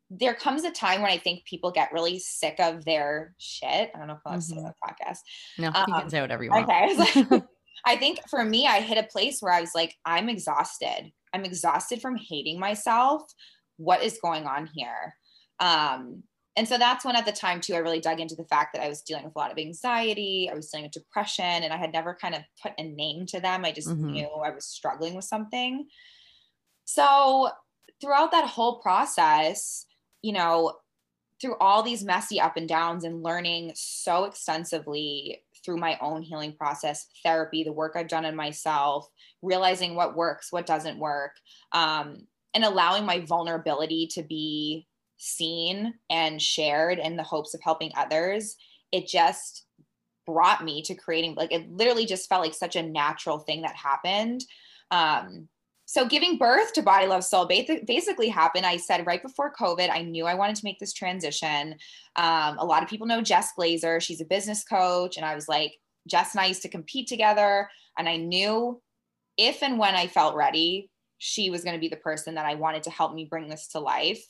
[0.09, 3.91] there comes a time when I think people get really sick of their shit.
[3.93, 4.59] I don't know if I'll say Mhm.
[4.59, 5.19] on the podcast.
[5.57, 6.69] No, you Um, can say whatever you want.
[6.69, 7.41] Okay.
[7.85, 9.95] I, was like, I think for me, I hit a place where I was like,
[10.05, 11.11] I'm exhausted.
[11.33, 13.23] I'm exhausted from hating myself.
[13.77, 15.15] What is going on here?
[15.59, 16.23] Um,
[16.55, 18.83] and so that's when at the time too, I really dug into the fact that
[18.83, 21.77] I was dealing with a lot of anxiety, I was dealing with depression, and I
[21.77, 23.63] had never kind of put a name to them.
[23.63, 23.99] I just Mhm.
[23.99, 25.87] knew I was struggling with something.
[26.85, 27.51] So
[28.01, 29.85] throughout that whole process,
[30.23, 30.79] you know,
[31.39, 36.53] through all these messy up and downs and learning so extensively through my own healing
[36.53, 39.07] process, therapy, the work I've done on myself,
[39.41, 41.31] realizing what works, what doesn't work,
[41.71, 47.91] um, and allowing my vulnerability to be seen and shared in the hopes of helping
[47.95, 48.55] others,
[48.91, 49.65] it just
[50.25, 53.75] brought me to creating like it literally just felt like such a natural thing that
[53.75, 54.43] happened.
[54.91, 55.47] Um,
[55.89, 58.65] so giving birth to Body Love Soul basically happened.
[58.65, 61.75] I said right before COVID, I knew I wanted to make this transition.
[62.17, 64.01] Um, a lot of people know Jess Glazer.
[64.01, 65.15] She's a business coach.
[65.15, 67.69] And I was like, Jess and I used to compete together.
[67.97, 68.81] And I knew
[69.37, 72.55] if and when I felt ready, she was going to be the person that I
[72.55, 74.25] wanted to help me bring this to life.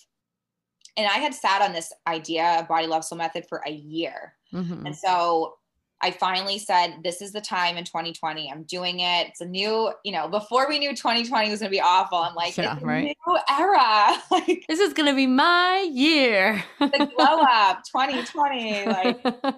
[0.96, 4.36] And I had sat on this idea of Body Love Soul Method for a year.
[4.54, 4.86] Mhm.
[4.86, 5.56] And so
[6.02, 8.52] I finally said, this is the time in 2020.
[8.52, 9.28] I'm doing it.
[9.30, 12.36] It's a new, you know, before we knew 2020 was going to be awful, I'm
[12.36, 13.18] like, Yeah, it's a right.
[13.28, 14.22] new era.
[14.32, 16.64] like This is gonna be my year.
[16.80, 18.86] the glow up 2020.
[18.86, 19.26] Like,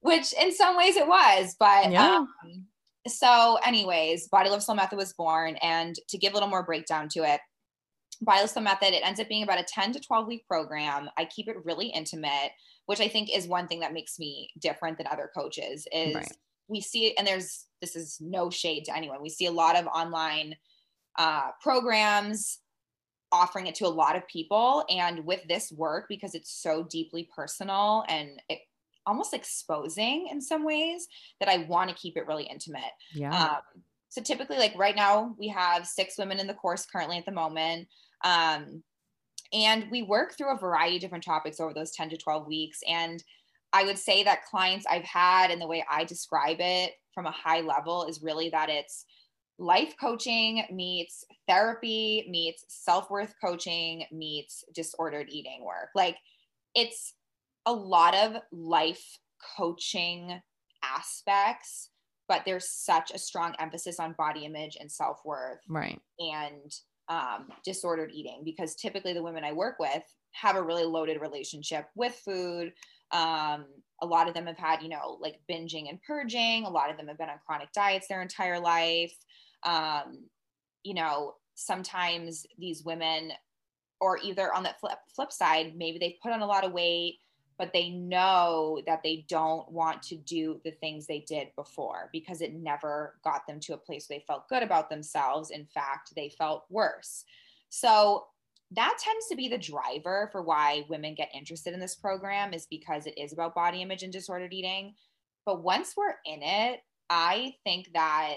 [0.00, 1.54] which in some ways it was.
[1.60, 2.16] But Yeah.
[2.44, 2.66] um,
[3.06, 5.56] so, anyways, Body Love Soul Method was born.
[5.62, 7.40] And to give a little more breakdown to it,
[8.20, 11.08] Body Love Soul Method, it ends up being about a 10 to 12 week program.
[11.16, 12.50] I keep it really intimate,
[12.88, 16.32] which I think is one thing that makes me different than other coaches is Right.
[16.68, 19.20] we see and there's this is no shade to anyone.
[19.20, 20.56] We see a lot of online
[21.18, 22.60] uh, programs
[23.30, 24.86] offering it to a lot of people.
[24.88, 28.60] And with this work, because it's so deeply personal and it,
[29.06, 31.08] almost exposing in some ways,
[31.40, 32.94] that I want to keep it really intimate.
[33.14, 33.36] yeah.
[33.44, 37.26] Um, so typically, like right now, we have six women in the course currently at
[37.26, 37.88] the moment.
[38.24, 38.82] Um,
[39.52, 42.80] and we work through a variety of different topics over those 10 to 12 weeks.
[42.88, 43.22] And
[43.72, 47.30] I would say that clients I've had and the way I describe it from a
[47.30, 49.04] high level is really that it's
[49.58, 55.88] life coaching meets therapy meets self-worth coaching meets disordered eating work.
[55.94, 56.16] Like
[56.74, 57.14] it's
[57.66, 59.18] a lot of life
[59.56, 60.40] coaching
[60.82, 61.90] aspects,
[62.28, 66.00] but there's such a strong emphasis on body image and self-worth right.
[66.20, 66.72] and
[67.08, 71.86] um, disordered eating because typically the women I work with have a really loaded relationship
[71.94, 72.72] with food.
[73.10, 73.66] Um,
[74.00, 76.64] a lot of them have had, you know, like binging and purging.
[76.64, 79.14] A lot of them have been on chronic diets their entire life.
[79.64, 80.26] Um,
[80.84, 83.32] you know, sometimes these women,
[84.00, 87.18] or either on the flip, flip side, maybe they've put on a lot of weight,
[87.58, 92.40] but they know that they don't want to do the things they did before because
[92.40, 95.50] it never got them to a place where they felt good about themselves.
[95.50, 97.24] In fact, they felt worse.
[97.68, 98.26] So
[98.70, 102.66] that tends to be the driver for why women get interested in this program is
[102.66, 104.94] because it is about body image and disordered eating.
[105.44, 108.36] But once we're in it, I think that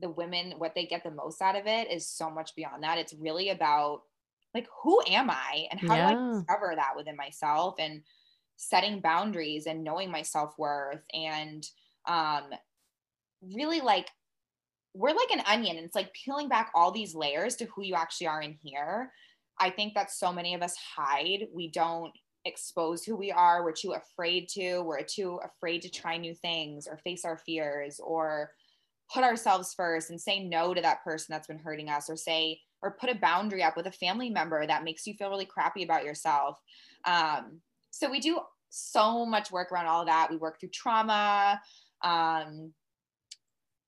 [0.00, 2.98] the women, what they get the most out of it is so much beyond that.
[2.98, 4.02] It's really about
[4.54, 6.32] like, who am I and how do I Yeah.
[6.32, 8.02] discover that within myself and
[8.56, 11.66] setting boundaries and knowing my self worth and
[12.06, 12.44] um,
[13.54, 14.08] really like
[14.94, 18.28] we're like an onion it's like peeling back all these layers to who you actually
[18.28, 19.10] are in here.
[19.58, 21.46] I think that so many of us hide.
[21.52, 22.12] We don't
[22.44, 23.64] expose who we are.
[23.64, 24.80] We're too afraid to.
[24.80, 28.50] We're too afraid to try new things or face our fears or
[29.12, 32.60] put ourselves first and say no to that person that's been hurting us or say
[32.82, 35.82] or put a boundary up with a family member that makes you feel really crappy
[35.82, 36.58] about yourself.
[37.06, 37.60] Um,
[37.94, 40.28] so we do so much work around all of that.
[40.30, 41.60] We work through trauma.
[42.02, 42.72] Um,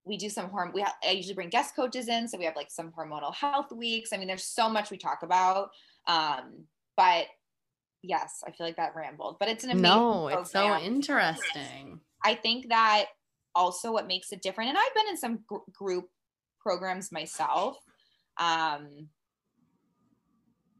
[0.05, 0.73] we do some hormone.
[0.75, 3.73] We ha- I usually bring guest coaches in, so we have like some hormonal health
[3.73, 4.13] weeks.
[4.13, 5.71] I mean, there's so much we talk about.
[6.07, 6.67] Um,
[6.97, 7.27] but
[8.03, 9.83] yes, I feel like that rambled, but it's an amazing.
[9.99, 12.01] No, it's so interesting.
[12.25, 13.07] I think that
[13.57, 16.07] also what makes it different, and I've been in some gr- group
[16.61, 17.77] programs myself.
[18.39, 19.09] Um,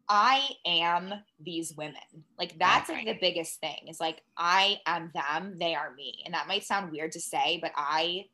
[0.09, 1.95] I am these women.
[2.39, 6.23] Like that's like the biggest thing is like I am them, they are me.
[6.25, 8.27] And that might sound weird to say, but I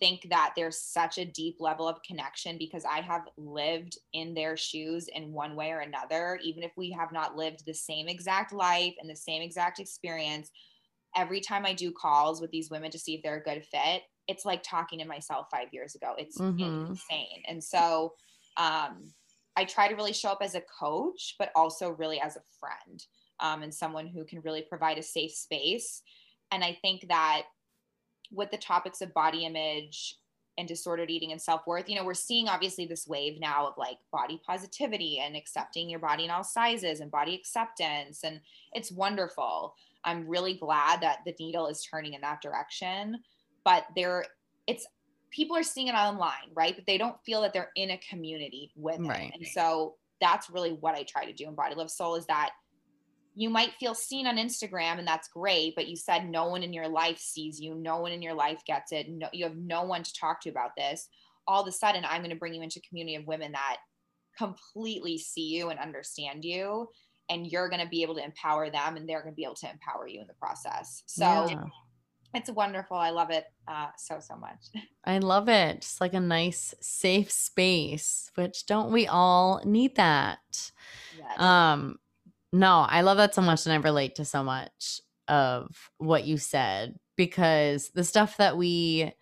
[0.00, 4.56] think that there's such a deep level of connection because I have lived in their
[4.56, 8.52] shoes in one way or another, even if we have not lived the same exact
[8.52, 10.50] life and the same exact experience.
[11.14, 14.02] Every time I do calls with these women to see if they're a good fit,
[14.26, 16.14] it's like talking to myself five years ago.
[16.16, 16.88] It's Mhm.
[16.88, 17.42] insane.
[17.46, 18.14] And so
[18.56, 19.12] um,
[19.56, 23.04] I try to really show up as a coach, but also really as a friend
[23.40, 26.02] um, and someone who can really provide a safe space.
[26.52, 27.42] And I think that
[28.32, 30.16] with the topics of body image
[30.58, 33.98] and disordered eating and self-worth you know we're seeing obviously this wave now of like
[34.12, 38.40] body positivity and accepting your body in all sizes and body acceptance and
[38.72, 43.18] it's wonderful i'm really glad that the needle is turning in that direction
[43.64, 44.24] but there
[44.66, 44.86] it's
[45.30, 48.72] people are seeing it online right but they don't feel that they're in a community
[48.76, 49.30] with Right.
[49.32, 52.26] it and so that's really what i try to do in body love soul is
[52.26, 52.50] that
[53.34, 56.72] you might feel seen on Instagram and that's great, but you said no one in
[56.72, 59.84] your life sees you, no one in your life gets it, no, you have no
[59.84, 61.08] one to talk to about this.
[61.46, 63.76] All of a sudden, I'm going to bring you into a community of women that
[64.36, 66.88] completely see you and understand you,
[67.28, 69.54] and you're going to be able to empower them, and they're going to be able
[69.54, 71.04] to empower you in the process.
[71.06, 71.64] So Yeah.
[72.34, 72.96] It's wonderful.
[72.96, 74.66] I love it uh, so so much.
[75.04, 75.82] I love it.
[75.82, 80.70] Just like a nice, safe space, which don't we all need that?
[81.18, 81.40] Yes.
[81.40, 81.98] Um,
[82.52, 86.36] no, I love that so much, and I relate to so much of what you
[86.36, 89.12] said because the stuff that we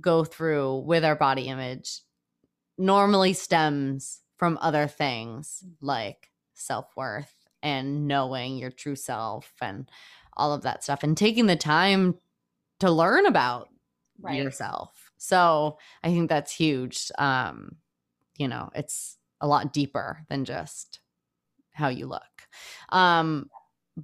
[0.00, 2.02] go through with our body image
[2.76, 9.90] normally stems from other things like self worth and knowing your true self and
[10.36, 12.14] all of that stuff, and taking the time
[12.80, 13.68] to learn about
[14.20, 14.36] right.
[14.36, 15.12] yourself.
[15.18, 17.10] So I think that's huge.
[17.18, 17.76] Um,
[18.36, 21.00] you know, it's a lot deeper than just
[21.72, 22.22] how you look.
[22.90, 23.48] Um,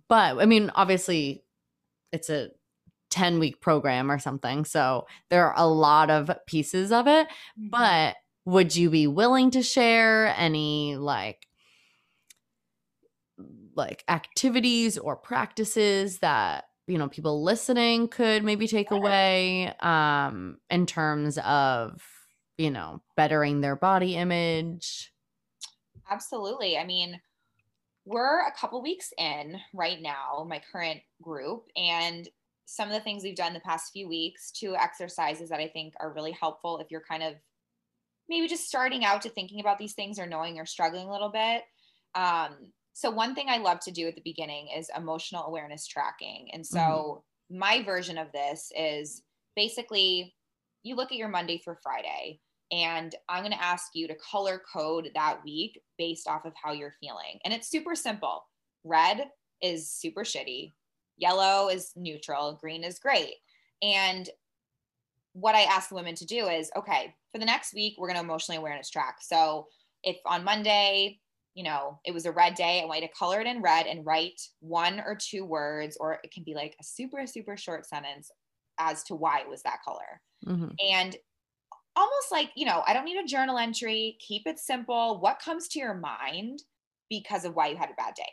[0.09, 1.45] but I mean, obviously,
[2.13, 2.51] it's a
[3.11, 4.65] 10 week program or something.
[4.65, 7.29] So there are a lot of pieces of it.
[7.59, 7.71] Mhm.
[7.71, 11.47] But would you be willing to share any like
[13.75, 20.87] like activities or practices that you know people listening could maybe take away um in
[20.87, 22.03] terms of
[22.59, 25.13] you know bettering their body image
[26.11, 26.79] Absolutely.
[26.79, 27.21] I mean,
[28.05, 32.29] we're a couple weeks in right now, my current group, and
[32.67, 35.95] some of the things we've done the past few weeks, two exercises that I think
[36.01, 37.35] are really helpful if you're kind of
[38.29, 41.31] maybe just starting out to thinking about these things or knowing you're struggling a little
[41.31, 41.63] bit.
[42.15, 46.49] Um, so, one thing I love to do at the beginning is emotional awareness tracking.
[46.55, 46.77] And mm-hmm.
[46.79, 49.21] so, my version of this is
[49.55, 50.35] basically
[50.83, 52.41] you look at your Monday through Friday
[52.73, 56.73] and I'm going to ask you to color code that week based off of how
[56.73, 57.39] you're feeling.
[57.45, 58.47] And it's super simple.
[58.83, 59.27] Red
[59.61, 60.73] is super shitty,
[61.19, 63.35] yellow is neutral, green is great.
[63.83, 64.27] And
[65.35, 68.19] what I ask the women to do is okay, for the next week, we're going
[68.19, 69.19] to emotionally awareness track.
[69.21, 69.67] So
[70.03, 71.21] if on Monday,
[71.57, 73.87] you know, it was a red day, I want you to color it in red
[73.89, 77.87] and write one or two words, or it can be like a super, super short
[77.87, 78.31] sentence
[78.79, 80.23] as to why it was that color.
[80.47, 80.77] Mhm.
[80.81, 81.17] and
[81.97, 85.21] almost like you know i don't need a journal entry keep it simple.
[85.21, 86.63] What comes to your mind
[87.11, 88.31] because of why you had a bad day?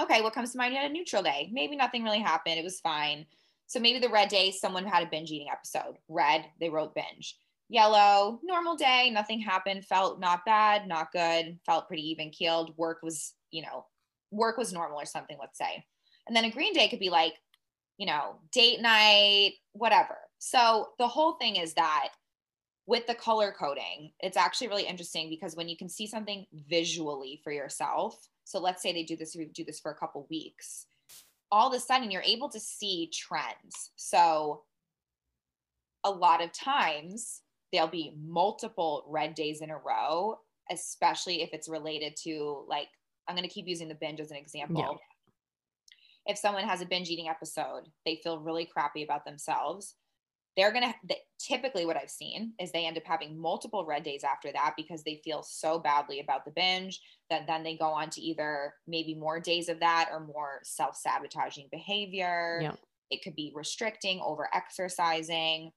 [0.00, 0.74] Okay what comes to mind?
[0.74, 1.50] You had a neutral day.
[1.52, 2.58] Maybe nothing really happened.
[2.58, 3.26] It was fine.
[3.66, 5.98] So maybe the red day someone had a binge eating episode.
[6.08, 7.36] Red they wrote binge
[7.68, 12.98] yellow normal day nothing happened felt not bad not good felt pretty even keeled work
[13.02, 13.86] was you know
[14.30, 15.84] work was normal or something let's say
[16.26, 17.34] and then a green day could be like
[17.96, 22.08] you know date night whatever so the whole thing is that
[22.86, 27.40] with the color coding, it's actually really interesting because when you can see something visually
[27.42, 30.86] for yourself, so let's say they do this, we do this for a couple weeks,
[31.50, 33.92] all of a sudden you're able to see trends.
[33.96, 34.64] So
[36.04, 37.40] a lot of times
[37.74, 40.38] there'll be multiple red days in a row,
[40.70, 42.88] especially if it's related to like,
[43.28, 44.80] I'm going to keep using the binge as an example.
[44.80, 46.32] Yeah.
[46.32, 49.96] If someone has a binge eating episode, they feel really crappy about themselves
[50.56, 54.22] they're going to typically what I've seen is they end up having multiple red days
[54.24, 57.00] after that because they feel so badly about the binge
[57.30, 60.96] that then they go on to either maybe more days of that or more self
[60.96, 62.60] sabotaging behavior.
[62.62, 62.72] Yeah.
[63.10, 65.72] It could be restricting, over exercising.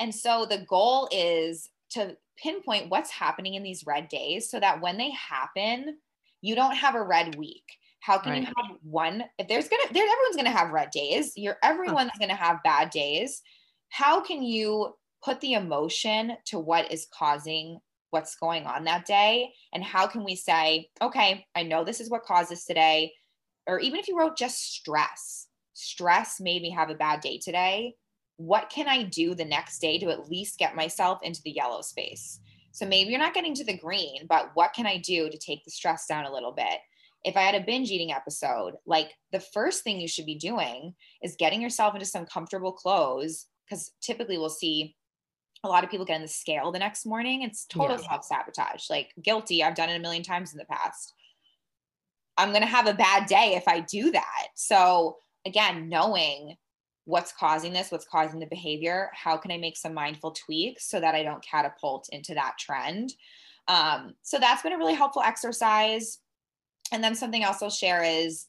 [0.00, 4.80] And so the goal is to pinpoint what's happening in these red days so that
[4.80, 5.98] when they happen,
[6.40, 7.64] you don't have a red week
[8.00, 8.42] How can Right.
[8.42, 9.24] you have one?
[9.38, 11.34] If there's gonna, there, everyone's gonna have red days.
[11.36, 13.42] You're everyone's gonna have bad days.
[13.90, 17.78] How can you put the emotion to what is causing
[18.10, 19.52] what's going on that day?
[19.74, 23.12] And how can we say, okay, I know this is what caused this today,
[23.66, 27.96] or even if you wrote just stress, stress made me have a bad day today.
[28.40, 31.82] What can I do the next day to at least get myself into the yellow
[31.82, 32.40] space?
[32.72, 35.62] So maybe you're not getting to the green, but what can I do to take
[35.62, 36.78] the stress down a little bit?
[37.22, 40.94] If I had a binge eating episode, like the first thing you should be doing
[41.22, 44.96] is getting yourself into some comfortable clothes because typically we'll see
[45.62, 47.42] a lot of people get on the scale the next morning.
[47.42, 48.08] It's total Yeah.
[48.08, 48.88] self sabotage.
[48.88, 49.62] Like guilty.
[49.62, 51.12] I've done it a million times in the past.
[52.38, 54.46] I'm going to have a bad day if I do that.
[54.54, 56.56] So, again, knowing
[57.10, 61.00] what's causing this, what's causing the behavior, how can I make some mindful tweaks so
[61.00, 63.12] that I don't catapult into that trend?
[63.68, 66.18] Um, so, that's been a really helpful exercise.
[66.92, 68.46] And then something else I'll share is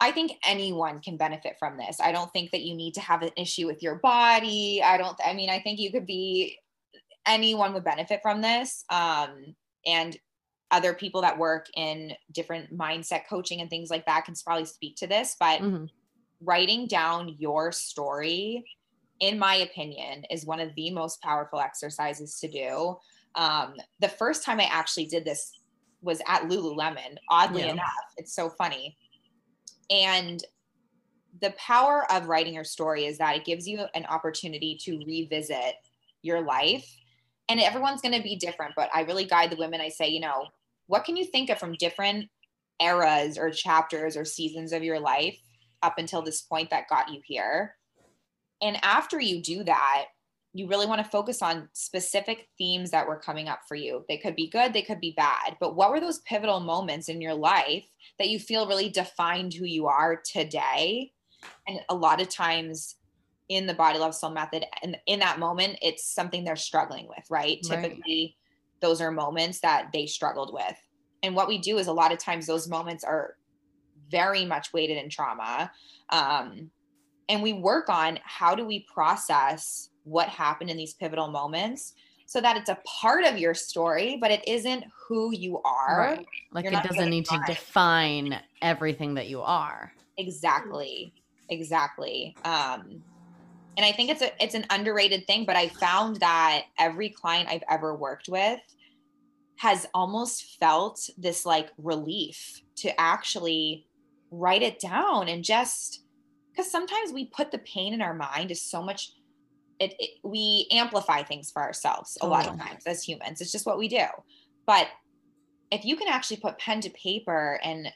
[0.00, 2.00] I think anyone can benefit from this.
[2.00, 4.82] I don't think that you need to have an issue with your body.
[4.82, 6.58] I don't, I mean, I think you could be,
[7.24, 8.84] anyone would benefit from this.
[8.90, 9.54] Um,
[9.86, 10.16] and
[10.72, 14.96] other people that work in different mindset coaching and things like that can probably speak
[14.96, 15.36] to this.
[15.38, 15.88] But Mhm.
[16.44, 18.64] Writing down your story,
[19.20, 22.96] in my opinion, is one of the most powerful exercises to do.
[23.34, 25.58] Um, the first time I actually did this
[26.02, 27.72] was at Lululemon, oddly Yeah.
[27.72, 28.14] enough.
[28.16, 28.96] It's so funny.
[29.90, 30.42] And
[31.40, 35.76] the power of writing your story is that it gives you an opportunity to revisit
[36.22, 36.86] your life.
[37.48, 39.80] And everyone's going to be different, but I really guide the women.
[39.80, 40.46] I say, you know,
[40.86, 42.28] what can you think of from different
[42.80, 45.38] eras or chapters or seasons of your life
[45.82, 47.76] up until this point that got you here?
[48.60, 50.06] And after you do that,
[50.54, 54.04] you really want to focus on specific themes that were coming up for you.
[54.08, 57.22] They could be good, they could be bad, but what were those pivotal moments in
[57.22, 57.84] your life
[58.18, 61.12] that you feel really defined who you are today?
[61.66, 62.96] And a lot of times
[63.48, 67.24] in the body love soul method, and in that moment, it's something they're struggling with,
[67.30, 67.58] right?
[67.68, 67.82] Right.
[67.82, 68.36] Typically,
[68.80, 70.76] those are moments that they struggled with.
[71.22, 73.36] And what we do is a lot of times those moments are
[74.12, 75.72] very much weighted in trauma.
[76.10, 76.70] Um,
[77.28, 81.94] and we work on how do we process what happened in these pivotal moments
[82.26, 85.98] so that it's a part of your story, but it isn't who you are.
[85.98, 86.26] Right.
[86.52, 89.92] Like You're it doesn't need to define everything that you are.
[90.16, 91.12] Exactly.
[91.48, 92.36] Exactly.
[92.44, 93.02] Um,
[93.76, 97.48] and I think it's a it's an underrated thing, but I found that every client
[97.48, 98.60] I've ever worked with
[99.56, 103.86] has almost felt this like relief to actually
[104.32, 106.04] write it down and just
[106.50, 109.12] because sometimes we put the pain in our mind is so much
[109.78, 113.66] it, it we amplify things for ourselves a lot of times as humans it's just
[113.66, 114.06] what we do
[114.66, 114.88] but
[115.70, 117.88] if you can actually put pen to paper and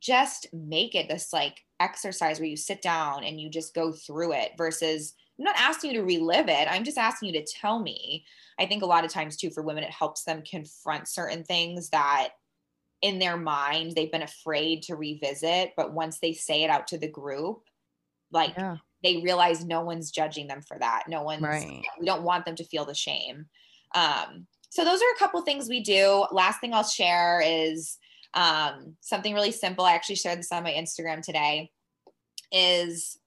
[0.00, 4.32] just make it this like exercise where you sit down and you just go through
[4.32, 6.68] it versus I'm not asking you to relive it.
[6.70, 8.24] I'm just asking you to tell me.
[8.58, 11.90] I think a lot of times too for women it helps them confront certain things
[11.90, 12.30] that
[13.04, 16.96] in their mind they've been afraid to revisit, but once they say it out to
[16.96, 17.62] the group,
[18.32, 18.78] like Yeah.
[19.02, 21.04] they realize no one's judging them for that.
[21.06, 21.84] No one's Right.
[22.00, 23.46] we don't want them to feel the shame.
[23.94, 26.24] Um, so those are a couple things we do.
[26.32, 27.98] Last thing I'll share is
[28.32, 29.84] um, something really simple.
[29.84, 31.70] I actually shared this on my Instagram today.
[32.50, 33.18] Is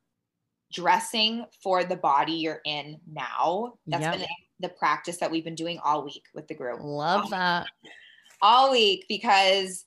[0.74, 3.76] dressing for the body you're in now.
[3.86, 4.18] That's Yep.
[4.18, 4.28] been
[4.60, 7.68] the practice that we've been doing all week with the group Love that.
[8.42, 9.84] All week because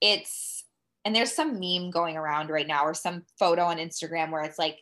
[0.00, 0.64] it's
[1.04, 4.58] and there's some meme going around right now or some photo on Instagram where it's
[4.58, 4.78] like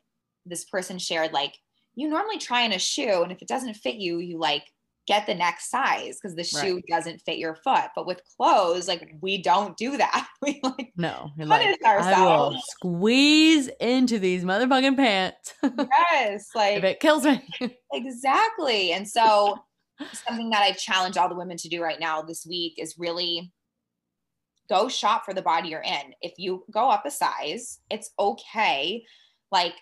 [0.46, 1.54] this person shared like
[1.94, 4.64] you normally try on a shoe and if it doesn't fit you you like
[5.06, 9.12] get the next size because the shoe doesn't fit your foot but with clothes like
[9.20, 11.30] we don't do that we like No.
[11.36, 11.48] Punish
[11.82, 12.62] like, I will ourselves.
[12.68, 15.54] squeeze into these motherfucking pants.
[15.62, 17.42] yes if like it kills me.
[17.92, 18.92] Exactly.
[18.92, 19.58] And so
[20.12, 23.52] something that I challenge all the women to do right now this week is really
[24.68, 26.14] go shop for the body you're in.
[26.22, 29.04] If you go up a size, it's okay.
[29.50, 29.74] Like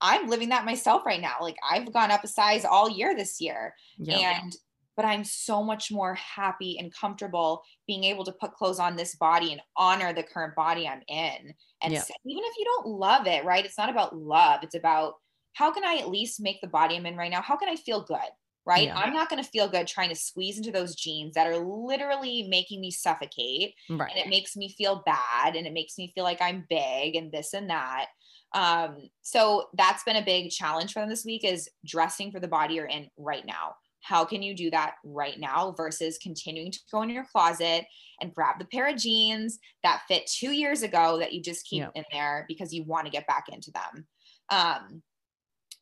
[0.00, 1.36] I'm living that myself right now.
[1.40, 3.74] Like I've gone up a size all year this year.
[3.98, 4.18] Yep.
[4.18, 4.56] And
[4.96, 9.14] but I'm so much more happy and comfortable being able to put clothes on this
[9.14, 11.54] body and honor the current body I'm in.
[11.82, 13.64] And say- even if you don't love it, right?
[13.64, 14.60] It's not about love.
[14.62, 15.14] It's about
[15.54, 17.40] how can I at least make the body I'm in right now?
[17.42, 18.18] How can I feel good?
[18.64, 18.86] Right.
[18.86, 18.96] Yeah.
[18.96, 22.46] I'm not going to feel good trying to squeeze into those jeans that are literally
[22.48, 24.12] making me suffocate right.
[24.14, 27.32] and it makes me feel bad and it makes me feel like I'm big and
[27.32, 28.06] this and that.
[28.54, 32.48] Um, so that's been a big challenge for them this week is dressing for the
[32.48, 33.74] body you're in right now.
[34.02, 37.84] how can you do that right now versus continuing to go in your closet
[38.20, 41.84] and grab the pair of jeans that fit two years ago that you just keep
[41.94, 44.06] in there because you want to get back into them
[44.50, 45.02] um,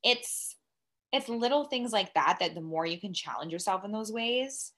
[0.03, 0.57] it's
[1.12, 4.72] it's little things like that that the more you can challenge yourself in those ways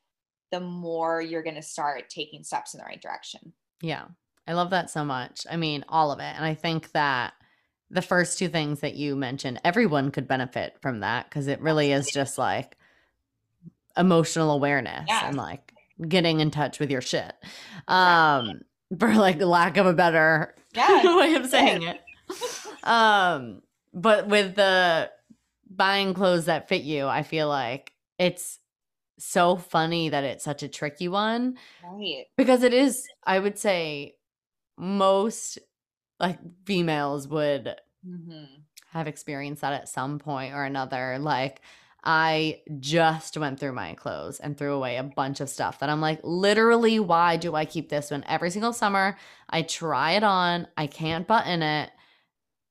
[0.52, 3.54] the more you're going to start taking steps in the right direction.
[3.80, 4.04] Yeah.
[4.46, 5.46] I love that so much.
[5.50, 6.34] I mean all of it.
[6.36, 7.32] And i think that
[7.90, 11.92] the first two things that you mentioned everyone could benefit from that because it really
[11.92, 12.76] is just like
[13.96, 15.28] emotional awareness yeah.
[15.28, 15.74] and like
[16.08, 17.34] getting in touch with your shit
[17.86, 18.62] um
[18.98, 21.16] for like lack of a better yeah.
[21.16, 22.00] way of saying it.
[22.82, 23.60] Um
[23.92, 25.10] but with the
[25.76, 28.58] buying clothes that fit you, I feel like it's
[29.18, 31.56] so funny that it's such a tricky one.
[31.84, 32.26] Right.
[32.36, 34.14] Because it is, I would say,
[34.78, 35.58] most
[36.18, 38.44] like females would mm-hmm.
[38.90, 41.18] have experienced that at some point or another.
[41.18, 41.60] Like,
[42.04, 46.00] I just went through my clothes and threw away a bunch of stuff that I'm
[46.00, 49.16] like, literally, why do I keep this one every single summer?
[49.48, 51.90] I try it on, I can't button it.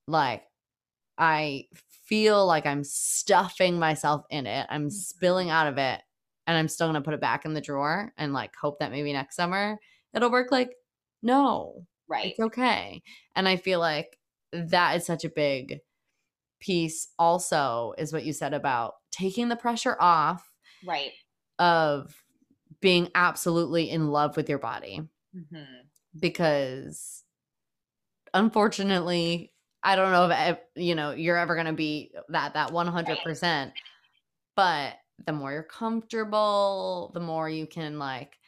[0.06, 0.44] Like,
[1.16, 1.66] I
[2.12, 4.66] feel like I'm stuffing myself in it.
[4.68, 5.56] I'm spilling mm-hmm.
[5.56, 5.98] out of it
[6.46, 8.90] and I'm still going to put it back in the drawer and like hope that
[8.90, 9.78] maybe next summer
[10.12, 10.74] it'll work like
[11.22, 11.86] no.
[12.06, 12.32] Right.
[12.32, 13.02] It's okay.
[13.34, 14.18] And I feel like
[14.52, 15.78] that is such a big
[16.60, 20.46] piece also is what you said about taking the pressure off.
[20.86, 21.12] Right.
[21.58, 22.14] Of
[22.82, 25.00] being absolutely in love with your body.
[25.34, 25.62] Mm-hmm.
[26.20, 27.24] Because
[28.34, 29.51] unfortunately
[29.84, 33.72] I don't know if you know you're ever going to be that that 100%.
[34.54, 34.94] But
[35.26, 38.38] the more you're comfortable, the more you can like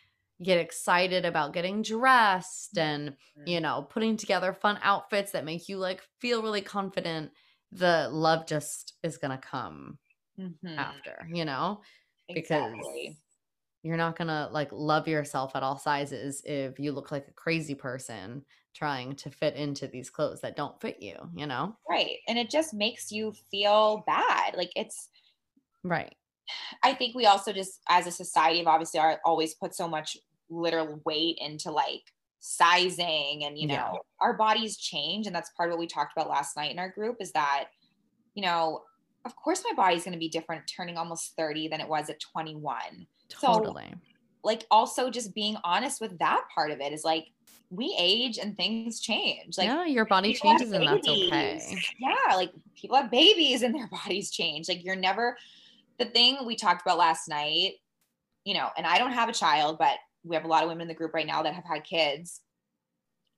[0.42, 3.48] get excited about getting dressed and mm-hmm.
[3.48, 7.30] you know putting together fun outfits that make you like feel really confident
[7.72, 9.98] the love just is gonna come
[10.38, 10.78] mm-hmm.
[10.78, 11.80] after you know
[12.28, 12.80] exactly.
[12.80, 13.16] because
[13.82, 17.74] you're not gonna like love yourself at all sizes if you look like a crazy
[17.74, 18.42] person
[18.74, 21.76] trying to fit into these clothes that don't fit you, you know?
[21.88, 22.18] Right.
[22.28, 24.54] And it just makes you feel bad.
[24.56, 25.08] Like it's
[25.82, 26.14] right.
[26.82, 30.16] I think we also just as a society have obviously are always put so much
[30.50, 32.02] literal weight into like
[32.40, 33.98] sizing and you know yeah.
[34.20, 36.90] our bodies change and that's part of what we talked about last night in our
[36.90, 37.68] group is that
[38.34, 38.82] you know
[39.24, 42.20] of course my body's going to be different turning almost 30 than it was at
[42.20, 44.13] 21 totally so,
[44.44, 47.28] like also just being honest with that part of it is like
[47.70, 49.58] we age and things change.
[49.58, 51.60] Like yeah, your body changes and that's okay.
[51.98, 54.68] Yeah, like people have babies and their bodies change.
[54.68, 55.36] Like you're never
[55.98, 57.74] the thing we talked about last night,
[58.44, 60.82] you know, and I don't have a child, but we have a lot of women
[60.82, 62.40] in the group right now that have had kids.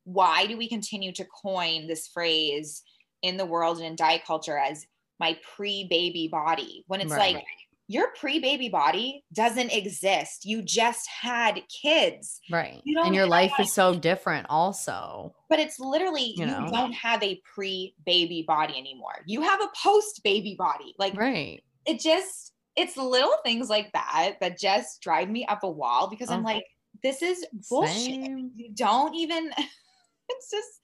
[0.04, 2.82] Why do we continue to coin this phrase
[3.22, 4.86] in the world and in diet culture as
[5.18, 7.34] my pre-baby body when it's right.
[7.34, 7.44] like
[7.88, 10.44] your pre-baby body doesn't exist.
[10.44, 12.40] You just had kids.
[12.50, 12.80] Right.
[12.84, 15.34] You and your life is so different also.
[15.48, 16.68] But it's literally you, you know?
[16.70, 19.22] don't have a pre-baby body anymore.
[19.26, 20.94] You have a post-baby body.
[20.98, 21.62] Like right.
[21.86, 26.30] It just it's little things like that that just drive me up a wall because
[26.30, 26.56] I'm uh-huh.
[26.56, 26.64] like,
[27.02, 27.96] this is bullshit.
[27.96, 28.50] Same.
[28.56, 29.50] You don't even
[30.28, 30.80] it's just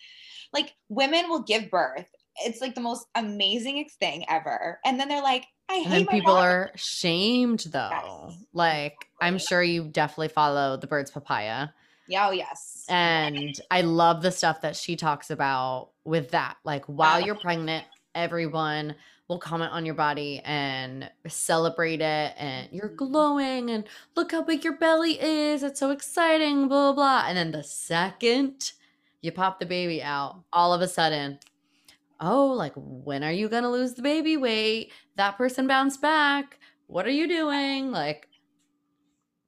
[0.53, 2.07] like women will give birth.
[2.45, 4.79] It's like the most amazing thing ever.
[4.85, 8.29] And then they're like, I and then people are shamed though.
[8.29, 8.39] Yes.
[8.53, 11.69] Like I'm sure you definitely follow the Birds Papaya.
[12.09, 12.85] Yeah, oh yes.
[12.89, 16.57] And I love the stuff that she talks about with that.
[16.65, 17.85] Like while you're pregnant,
[18.15, 18.97] everyone
[19.29, 23.13] will comment on your body and celebrate it and you're mm-hmm.
[23.13, 23.85] glowing and
[24.15, 25.63] look how big your belly is.
[25.63, 27.25] It's so exciting, blah blah blah.
[27.29, 28.73] And then the second
[29.23, 31.39] you pop the baby out, all of a sudden
[32.23, 34.93] oh, like when are you going to lose the baby weight?
[35.16, 36.59] That person bounced back.
[36.87, 37.91] What are you doing?
[37.91, 38.29] Like,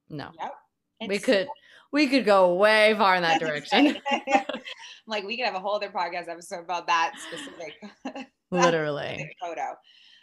[0.09, 0.29] no.
[0.39, 1.09] Yep.
[1.09, 1.47] We could
[1.91, 3.97] we could go way far in that direction.
[5.07, 9.75] like we could have a whole other podcast episode about that specific literally photo.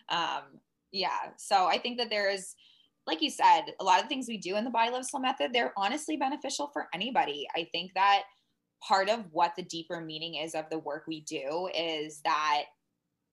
[0.09, 0.61] Um,
[0.93, 1.31] yeah.
[1.39, 2.55] So I think that there is,
[3.07, 5.53] like you said, a lot of things we do in the body love soul method,
[5.53, 7.47] they're honestly beneficial for anybody.
[7.57, 8.25] I think that
[8.87, 12.65] part of what the deeper meaning is of the work we do is that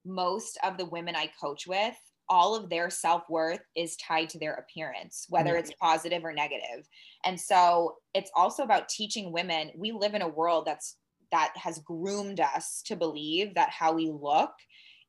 [0.04, 1.96] most of the women I coach with,
[2.28, 5.60] all of their self worth is tied to their appearance, whether mm-hmm.
[5.60, 6.88] it's positive or negative.
[7.24, 10.96] And so it's also about teaching women we live in a world that's
[11.32, 14.50] that has groomed us to believe that how we look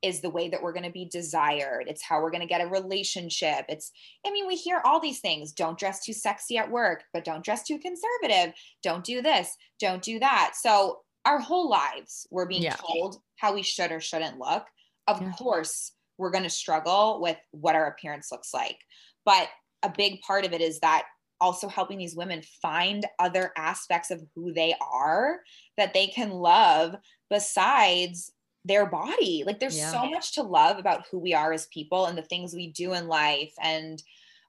[0.02, 1.86] is the way that we're going to be desired.
[1.88, 3.66] It's how we're going to get a relationship.
[3.70, 3.92] It's,
[4.26, 7.44] I mean, we hear all these things don't dress too sexy at work, but don't
[7.44, 8.54] dress too conservative.
[8.84, 10.54] Don't do this, don't do that.
[10.56, 12.76] So, our whole lives, we're being yeah.
[12.78, 14.66] told how we should or shouldn't look.
[15.08, 15.32] Of yeah.
[15.34, 18.78] course, we're going to struggle with what our appearance looks like.
[19.24, 19.50] But
[19.84, 21.04] a big part of it is that
[21.40, 25.40] also helping these women find other aspects of who they are
[25.78, 26.96] that they can love
[27.30, 28.32] besides
[28.66, 29.44] their body.
[29.46, 29.92] Like there's Yeah.
[29.92, 32.94] so much to love about who we are as people and the things we do
[32.94, 34.02] in life and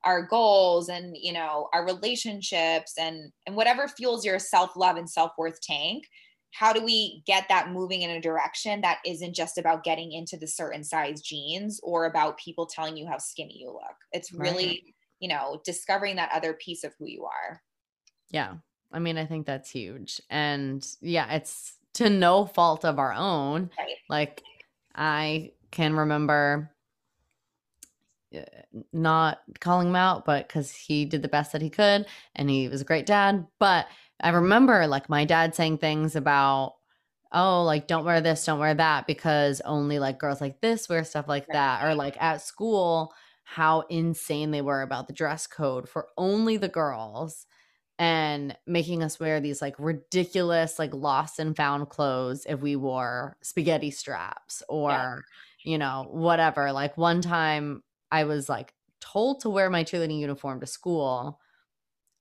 [0.05, 5.61] our goals and you know our relationships and and whatever fuels your self-love and self-worth
[5.61, 6.09] tank
[6.53, 10.37] how do we get that moving in a direction that isn't just about getting into
[10.37, 14.67] the certain size jeans or about people telling you how skinny you look it's really
[14.67, 14.95] Right.
[15.21, 17.63] you know discovering that other piece of who you are
[18.31, 18.57] Yeah.
[18.95, 20.21] I mean, I think that's huge.
[20.29, 23.71] And yeah, it's to no fault of our own.
[23.79, 23.97] Right.
[24.09, 24.43] Like,
[24.95, 26.71] I can remember
[28.35, 28.41] uh,
[28.93, 32.69] not calling him out, but because he did the best that he could and he
[32.69, 33.47] was a great dad.
[33.59, 33.87] But
[34.21, 36.75] I remember like my dad saying things about,
[37.33, 41.05] oh, like don't wear this, don't wear that, because only like girls like this wear
[41.05, 41.85] stuff like that.
[41.85, 43.13] Or like at school,
[43.45, 47.47] how insane they were about the dress code for only the girls
[48.03, 53.37] and making us wear these like ridiculous like lost and found clothes if we wore
[53.43, 55.23] spaghetti straps or
[55.65, 56.73] you know whatever.
[56.73, 61.39] Like one time i was like told to wear my cheerleading uniform to school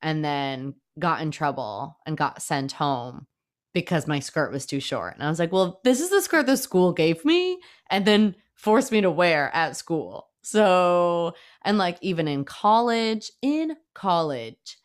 [0.03, 3.25] and then got in trouble and got sent home
[3.73, 5.15] because my skirt was too short.
[5.15, 7.57] And i was like well this is the skirt the school gave me
[7.89, 10.27] and then forced me to wear at school.
[10.43, 11.33] So
[11.65, 14.77] and like even in college in college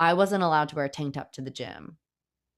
[0.00, 1.96] I wasn't allowed to wear a tank top to the gym.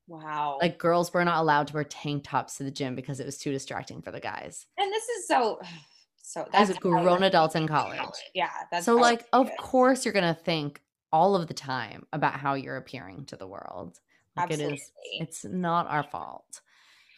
[0.08, 3.26] wow Like girls were not allowed to wear tank tops to the gym because it
[3.26, 4.66] was too distracting for the guys.
[4.78, 5.60] and this is so
[6.22, 7.98] so As that's grown adults in college.
[8.34, 10.80] yeah that's So like of course you're going to think
[11.12, 13.98] all of the time about how you're appearing to the world.
[14.36, 14.90] Like it is Absolutely.
[15.20, 16.60] it's not our fault.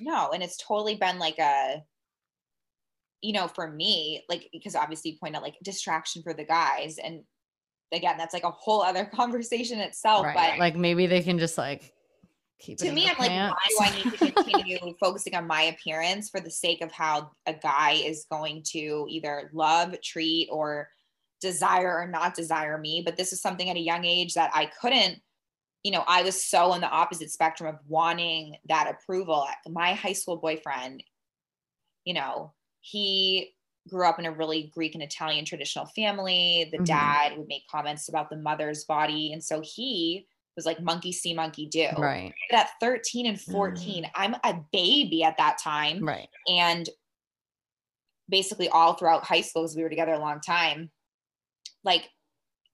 [0.01, 1.83] No, and it's totally been like a,
[3.21, 6.99] you know, for me, like because obviously you point out like distraction for the guys,
[6.99, 7.23] and
[7.93, 10.25] again, that's like a whole other conversation itself.
[10.25, 10.35] right.
[10.35, 11.93] But like maybe they can just like
[12.59, 15.63] keep it to me, I'm like, why do I need to continue focusing on my
[15.63, 20.89] appearance for the sake of how a guy is going to either love, treat, or
[21.41, 23.03] desire or not desire me?
[23.05, 25.19] But this is something at a young age that I couldn't.
[25.83, 29.47] You know, I was so on the opposite spectrum of wanting that approval.
[29.69, 31.03] My high school boyfriend,
[32.05, 33.55] you know, he
[33.89, 36.69] grew up in a really Greek and Italian traditional family.
[36.73, 36.87] The Mhm.
[36.87, 39.33] dad would make comments about the mother's body.
[39.33, 40.27] And so he
[40.57, 41.89] was like monkey see, monkey do.
[41.97, 42.35] right.
[42.51, 46.05] But at 13 and 14, I'm a baby at that time.
[46.05, 46.29] Right.
[46.49, 46.89] And
[48.29, 50.91] basically all throughout high school, because we were together a long time,
[51.85, 52.11] like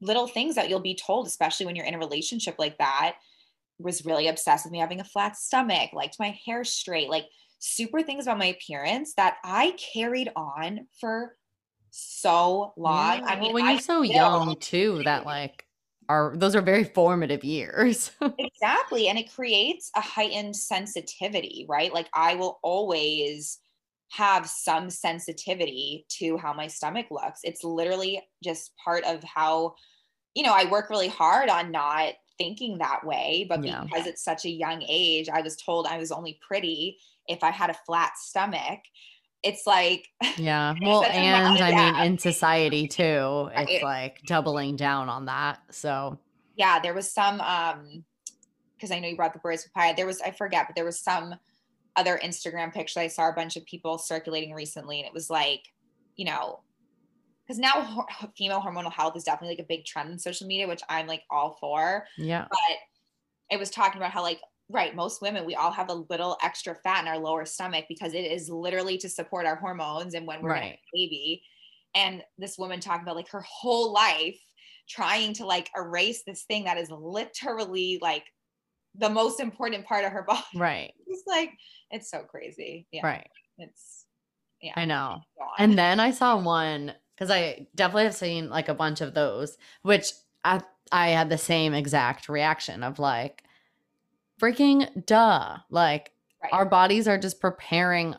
[0.01, 3.19] little things that you'll be told, especially when you're in a relationship like that,
[3.79, 7.27] was really obsessed with me having a flat stomach, liked my hair straight, like
[7.59, 11.37] super things about my appearance that I carried on for
[11.91, 13.19] so long.
[13.19, 15.65] Yeah, I mean, when I you're so still- young too, that like
[16.09, 18.11] are those are very formative years.
[18.39, 23.59] exactly and it creates a heightened sensitivity right like i will always
[24.11, 29.75] have some sensitivity to how my stomach looks it's literally just part of how
[30.35, 33.85] you know i work really hard on not thinking that way but Yeah.
[33.85, 36.97] because it's such a young age i was told i was only pretty
[37.29, 38.81] if i had a flat stomach
[39.43, 40.07] it's like
[40.37, 40.75] Yeah.
[40.83, 45.61] Well, and I mean, in society too, it's like doubling down on that.
[45.71, 46.19] So,
[46.57, 48.05] yeah, there was some um
[48.77, 49.95] because I know you brought the birds papaya.
[49.97, 51.35] There was I forget, but there was some
[51.97, 55.63] other Instagram picture I saw a bunch of people circulating recently, and it was like,
[56.17, 56.61] you know,
[57.47, 58.07] because now hor-
[58.37, 61.23] female hormonal health is definitely like a big trend in social media, which I'm like
[61.31, 62.07] all for.
[62.17, 62.47] yeah.
[62.49, 62.77] But
[63.51, 66.75] it was talking about how like right, most women we all have a little extra
[66.75, 70.43] fat in our lower stomach because it is literally to support our hormones and when
[70.43, 70.75] we're Right.
[70.75, 71.43] a baby.
[71.95, 74.39] And this woman talking about like her whole life
[74.89, 78.25] trying to like erase this thing that is literally like
[78.95, 80.43] the most important part of her body.
[80.55, 80.93] Right.
[81.07, 81.51] It's like
[81.91, 82.87] it's so crazy.
[82.93, 83.07] Yeah.
[83.07, 83.29] Right.
[83.59, 84.05] It's
[84.61, 84.73] yeah.
[84.77, 85.21] I know.
[85.59, 89.57] And then I saw one because I definitely have seen like a bunch of those,
[89.83, 90.13] which
[90.45, 90.61] I
[90.93, 93.43] I had the same exact reaction of like,
[94.41, 95.59] freaking duh.
[95.71, 96.13] Like
[96.43, 96.53] Right.
[96.53, 98.15] our bodies are just preparing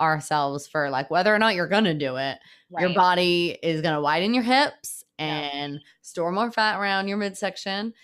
[0.00, 2.38] ourselves for like whether or not you're gonna do it.
[2.78, 5.24] Your body is gonna widen your hips Yeah.
[5.54, 7.94] and store more fat around your midsection.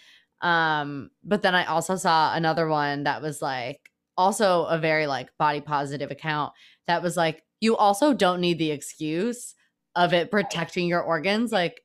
[0.40, 5.28] Um, but then I also saw another one that was like also a very like
[5.38, 6.52] body positive account
[6.86, 9.54] that was like you also don't need the excuse
[9.94, 11.52] of it protecting your organs.
[11.52, 11.82] Like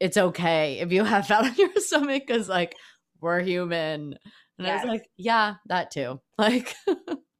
[0.00, 2.76] it's okay if you have fat on your stomach because like
[3.20, 4.16] we're human.
[4.58, 6.20] And I was like, yeah, that too.
[6.38, 6.74] Like,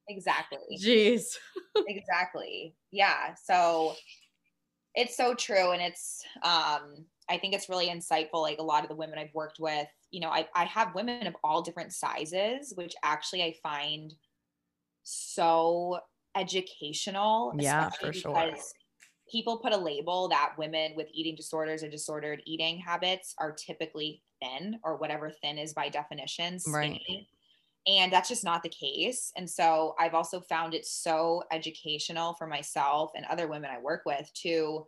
[0.09, 0.59] exactly.
[0.83, 1.25] jeez.
[1.89, 2.75] exactly.
[2.91, 3.35] Yeah.
[3.43, 3.95] So
[4.95, 5.73] It's so true.
[5.73, 8.43] And it's, um, I think it's really insightful.
[8.43, 11.27] Like a lot of the women I've worked with, you know, I, I have women
[11.27, 14.15] of all different sizes, which actually I find
[15.03, 15.99] so
[16.37, 17.53] educational.
[17.59, 18.55] Yeah, for sure.
[19.31, 24.23] People put a label that women with eating disorders or disordered eating habits are typically
[24.45, 26.59] thin or whatever thin is by definition.
[26.69, 27.01] Right.
[27.87, 29.33] And that's just not the case.
[29.37, 34.03] And so I've also found it so educational for myself and other women I work
[34.07, 34.87] with to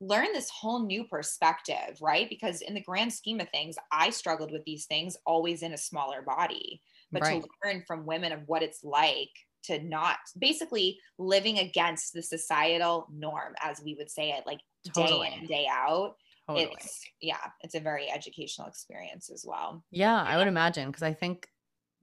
[0.00, 2.28] learn this whole new perspective, right?
[2.28, 5.78] Because in the grand scheme of things, I struggled with these things always in a
[5.78, 6.80] smaller body.
[7.10, 7.42] But right.
[7.42, 9.30] to learn from women of what it's like
[9.64, 14.60] to not basically living against the societal norm, as we would say it, like
[14.94, 15.28] totally.
[15.28, 16.16] day in, day out.
[16.48, 16.76] Totally.
[16.78, 19.84] It's yeah, it's a very educational experience as well.
[19.90, 21.48] Yeah, I would imagine because I think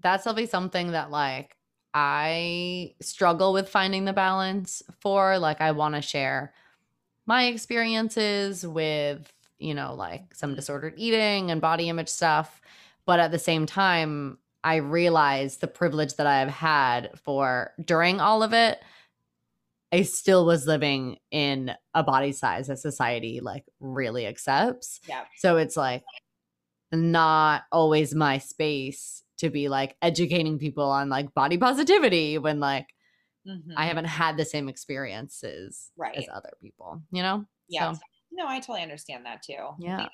[0.01, 1.55] that's probably something that like
[1.93, 5.39] I struggle with finding the balance for.
[5.39, 6.53] Like I want to share
[7.25, 12.61] my experiences with, you know, like some disordered eating and body image stuff.
[13.05, 18.43] But at the same time, I realize the privilege that I've had for during all
[18.43, 18.81] of it.
[19.93, 24.99] I still was living in a body size that society like really accepts.
[25.07, 25.25] Yeah.
[25.37, 26.03] So it's like
[26.91, 32.87] not always my space to be like educating people on like body positivity when like
[33.47, 33.77] mm-hmm.
[33.77, 36.15] I haven't had the same experiences right.
[36.15, 37.45] as other people, you know?
[37.69, 37.93] Yeah.
[37.93, 37.99] So,
[38.31, 39.75] no, I totally understand that too.
[39.77, 40.07] Yeah.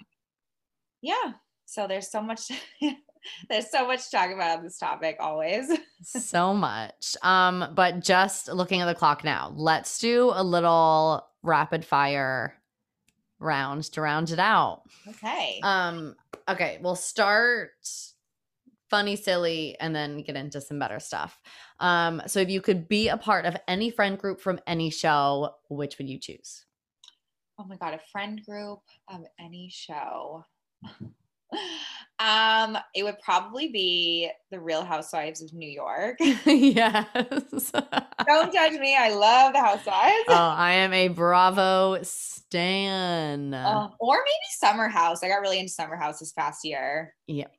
[1.02, 1.34] Yeah.
[1.66, 2.52] So there's so much
[3.50, 5.72] there's so much to talk about on this topic always.
[6.04, 7.16] so much.
[7.22, 12.56] Um, but just looking at the clock now, let's do a little rapid fire
[13.40, 14.84] round to round it out.
[15.08, 15.60] Okay.
[15.64, 16.16] Um,
[16.48, 17.72] okay, we'll start
[18.90, 21.40] funny, silly, and then get into some better stuff.
[21.80, 25.56] Um, so if you could be a part of any friend group from any show,
[25.70, 26.66] which would you choose?
[27.60, 30.46] Oh my god, a friend group of any show.
[32.20, 36.18] um, it would probably be the Real Housewives of New York.
[36.46, 37.06] yes.
[38.28, 38.98] Don't judge me.
[38.98, 40.26] I love the Housewives.
[40.28, 43.54] Oh, I am a Bravo stan.
[43.54, 45.24] Uh, or maybe Summer House.
[45.24, 47.16] I got really into Summer House this past year.
[47.28, 47.56] Yep.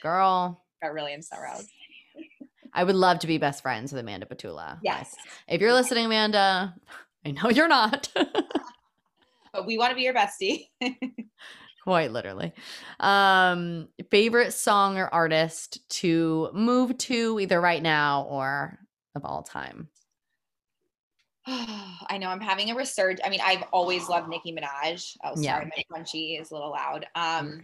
[0.00, 0.64] Girl.
[0.82, 1.66] got really into Summer House.
[2.72, 4.78] I would love to be best friends with Amanda Batula.
[4.82, 5.14] Yes.
[5.46, 6.74] If you're listening, Amanda,
[7.24, 8.08] I know you're not.
[9.52, 10.68] but we want to be your bestie.
[11.84, 12.52] Quite literally.
[13.00, 18.78] Um, favorite song or artist to move to either right now or
[19.14, 19.88] of all time?
[21.46, 23.20] I know I'm having a resurgence.
[23.24, 25.16] I mean, I've always loved Nicki Minaj.
[25.24, 25.64] Oh, sorry, yeah.
[25.64, 27.06] my crunchy is a little loud.
[27.14, 27.60] Um,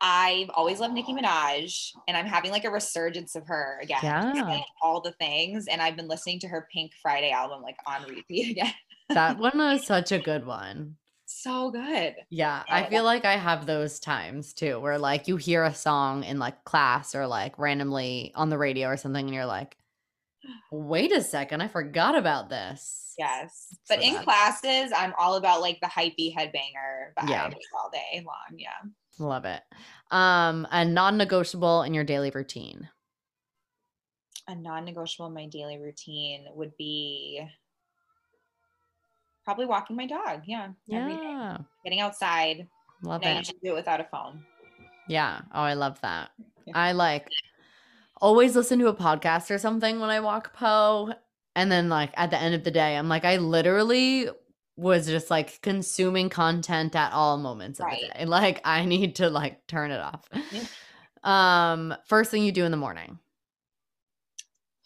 [0.00, 4.00] I've always loved Nicki Minaj, and I'm having like a resurgence of her again.
[4.02, 7.76] Yeah, like, all the things, and I've been listening to her Pink Friday album like
[7.86, 8.72] on repeat again.
[9.08, 10.96] that one was such a good one
[11.42, 12.14] so good.
[12.30, 16.24] Yeah, I feel like I have those times too where like you hear a song
[16.24, 19.76] in like class or like randomly on the radio or something and you're like,
[20.72, 23.14] wait a second, I forgot about this.
[23.18, 23.74] Yes.
[23.88, 27.50] But so in classes, I'm all about like the hypey headbanger vibe yeah.
[27.78, 28.58] all day long.
[28.58, 28.68] Yeah.
[29.18, 29.62] Love it.
[30.10, 32.88] Um, a non-negotiable in your daily routine.
[34.48, 37.42] A non-negotiable in my daily routine would be
[39.46, 40.42] probably walking my dog.
[40.44, 40.70] Yeah.
[40.86, 41.58] Yeah.
[41.84, 42.66] Getting outside.
[43.02, 43.48] Love now it.
[43.48, 44.42] You do it without a phone.
[45.08, 45.40] Yeah.
[45.54, 46.30] Oh, I love that.
[46.66, 46.72] Yeah.
[46.74, 47.28] I like
[48.20, 51.14] always listen to a podcast or something when I walk Poe.
[51.54, 54.28] And then like at the end of the day, I'm like, I literally
[54.76, 58.00] was just like consuming content at all moments of right.
[58.00, 58.24] the day.
[58.24, 60.28] Like I need to like turn it off.
[61.22, 63.20] Um, first thing you do in the morning.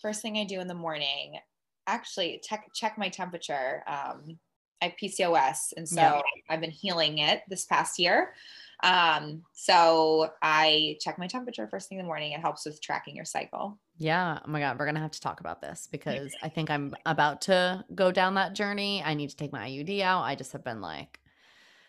[0.03, 1.39] First thing I do in the morning,
[1.87, 3.83] actually check check my temperature.
[3.87, 4.39] Um,
[4.81, 6.20] I have PCOS, and so yeah.
[6.49, 8.35] I've been healing it this past year.
[8.83, 12.33] Um, so I check my temperature first thing in the morning.
[12.33, 13.78] It helps with tracking your cycle.
[13.99, 14.39] Yeah.
[14.45, 14.78] Oh my God.
[14.78, 18.11] We're going to have to talk about this because I think I'm about to go
[18.11, 19.03] down that journey.
[19.05, 20.22] I need to take my IUD out.
[20.22, 21.20] I just have been like,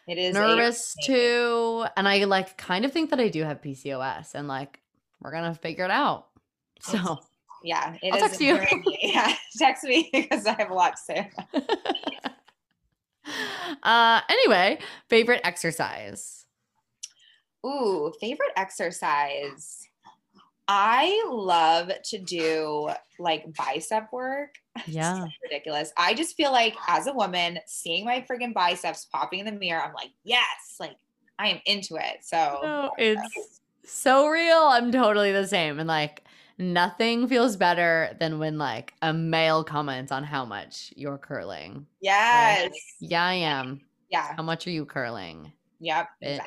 [0.07, 1.85] it is nervous too.
[1.95, 4.79] And I like kind of think that I do have PCOS and like,
[5.21, 6.27] we're going to figure it out.
[6.81, 7.19] So,
[7.63, 8.59] yeah, it I'll text you.
[9.01, 11.31] yeah, text me because I have a lot to say.
[13.84, 16.45] Uh, anyway, favorite exercise.
[17.65, 19.88] Ooh, favorite exercise.
[20.67, 24.55] I love to do like bicep work.
[24.88, 25.26] Yeah.
[25.43, 25.91] ridiculous.
[25.97, 29.82] I just feel like as a woman, seeing my friggin' biceps popping in the mirror,
[29.84, 30.95] I'm like, yes, like
[31.38, 32.19] I am into it.
[32.22, 34.57] So no, it's so real.
[34.57, 35.78] I'm totally the same.
[35.78, 36.24] And like
[36.57, 41.87] Nothing feels better than when like a male comments on how much you're curling.
[42.01, 42.63] Yes.
[42.63, 43.81] Like, yeah, I am.
[44.09, 44.35] Yeah.
[44.35, 45.51] How much are you curling?
[45.79, 46.07] Yep.
[46.23, 46.39] Bitch.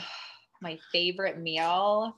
[0.61, 2.16] my favorite meal.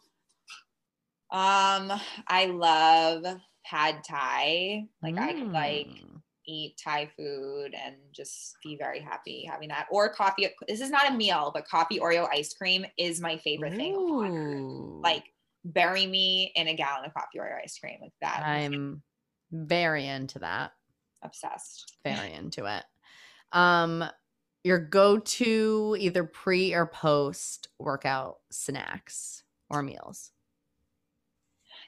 [1.32, 1.92] Um,
[2.28, 3.24] I love
[3.64, 4.86] pad thai.
[5.02, 6.22] Like I like Mm.
[6.46, 9.86] Eat Thai food and just be very happy having that.
[9.90, 10.48] Or coffee.
[10.68, 13.94] This is not a meal, but coffee Oreo ice cream is my favorite thing.
[13.94, 15.00] Ooh.
[15.02, 15.24] Like
[15.64, 18.42] bury me in a gallon of coffee Oreo ice cream like that.
[18.44, 19.02] I'm
[19.50, 20.72] very into that.
[21.22, 21.96] obsessed.
[22.04, 22.84] Very into it.
[23.52, 24.04] Um,
[24.64, 30.32] your go-to either pre or post workout snacks or meals.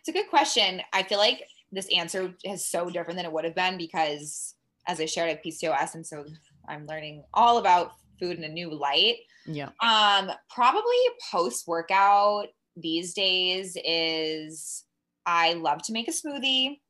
[0.00, 0.80] It's a good question.
[0.92, 1.42] I feel like
[1.72, 4.54] this answer is so different than it would have been because
[4.86, 6.24] as I shared at PCOS, and so
[6.68, 9.16] I'm learning all about food in a new light.
[9.46, 9.70] Yeah.
[9.82, 10.96] Um, probably
[11.30, 12.46] post workout
[12.76, 14.84] these days is
[15.26, 16.80] I love to make a smoothie.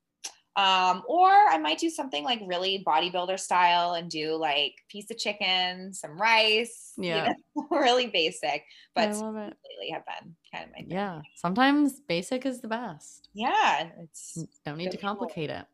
[0.58, 5.16] Um, or I might do something like really bodybuilder style and do like piece of
[5.16, 7.32] chicken, some rice, you Yeah.
[7.54, 9.56] know, really basic, but I love it.
[9.70, 10.90] lately have been kind of my thing.
[10.90, 11.22] Yeah.
[11.36, 13.28] Sometimes basic is the best.
[13.34, 14.34] Yeah, it's
[14.64, 15.16] Don't need to Really cool.
[15.16, 15.66] complicate it.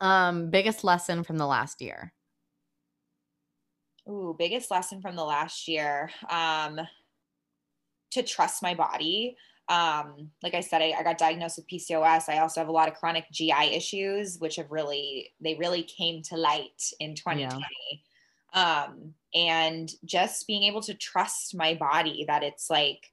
[0.00, 2.12] Um, biggest lesson from the last year.
[4.08, 6.10] Ooh, biggest lesson from the last year.
[6.28, 6.80] Um,
[8.10, 9.36] to trust my body.
[9.70, 12.28] Um, like I said, I, I got diagnosed with PCOS.
[12.28, 16.22] I also have a lot of chronic GI issues, which have really, they really came
[16.24, 17.64] to light in 2020.
[18.52, 23.12] Um, and just being able to trust my body that it's like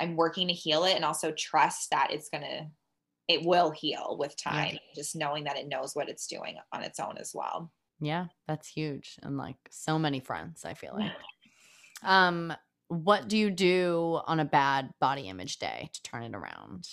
[0.00, 2.70] I'm working to heal it and also trust that it's gonna,
[3.28, 4.78] it will heal with time.
[4.94, 7.70] Just knowing that it knows what it's doing on its own as well.
[8.00, 9.18] Yeah, that's huge.
[9.22, 11.12] And like so many friends, I feel like.
[12.02, 12.54] Um,
[12.92, 16.88] what do you do on a bad body image day to turn it around?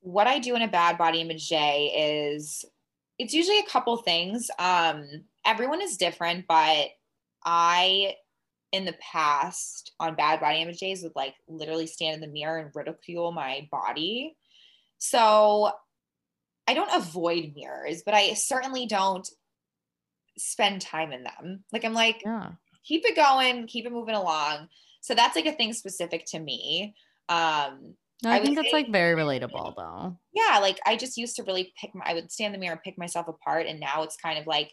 [0.00, 2.64] what I do in a bad body image day is
[3.18, 4.50] it's usually a couple things.
[4.58, 5.06] Um,
[5.44, 6.88] everyone is different, but
[7.44, 8.14] I,
[8.72, 12.58] in the past, on bad body image days, would like literally stand in the mirror
[12.58, 14.36] and ridicule my body.
[14.98, 15.70] So
[16.66, 19.28] I don't avoid mirrors, but I certainly don't
[20.38, 21.64] spend time in them.
[21.72, 22.52] Like I'm like, Yeah.
[22.84, 24.68] Keep it going, keep it moving along.
[25.00, 26.94] So that's like a thing specific to me.
[27.28, 30.16] Um, No, I I, think that's say- like very relatable though.
[30.32, 32.74] yeah, like I just used to really pick my, I would stand in the mirror
[32.74, 33.66] and pick myself apart.
[33.66, 34.72] And now it's kind of like,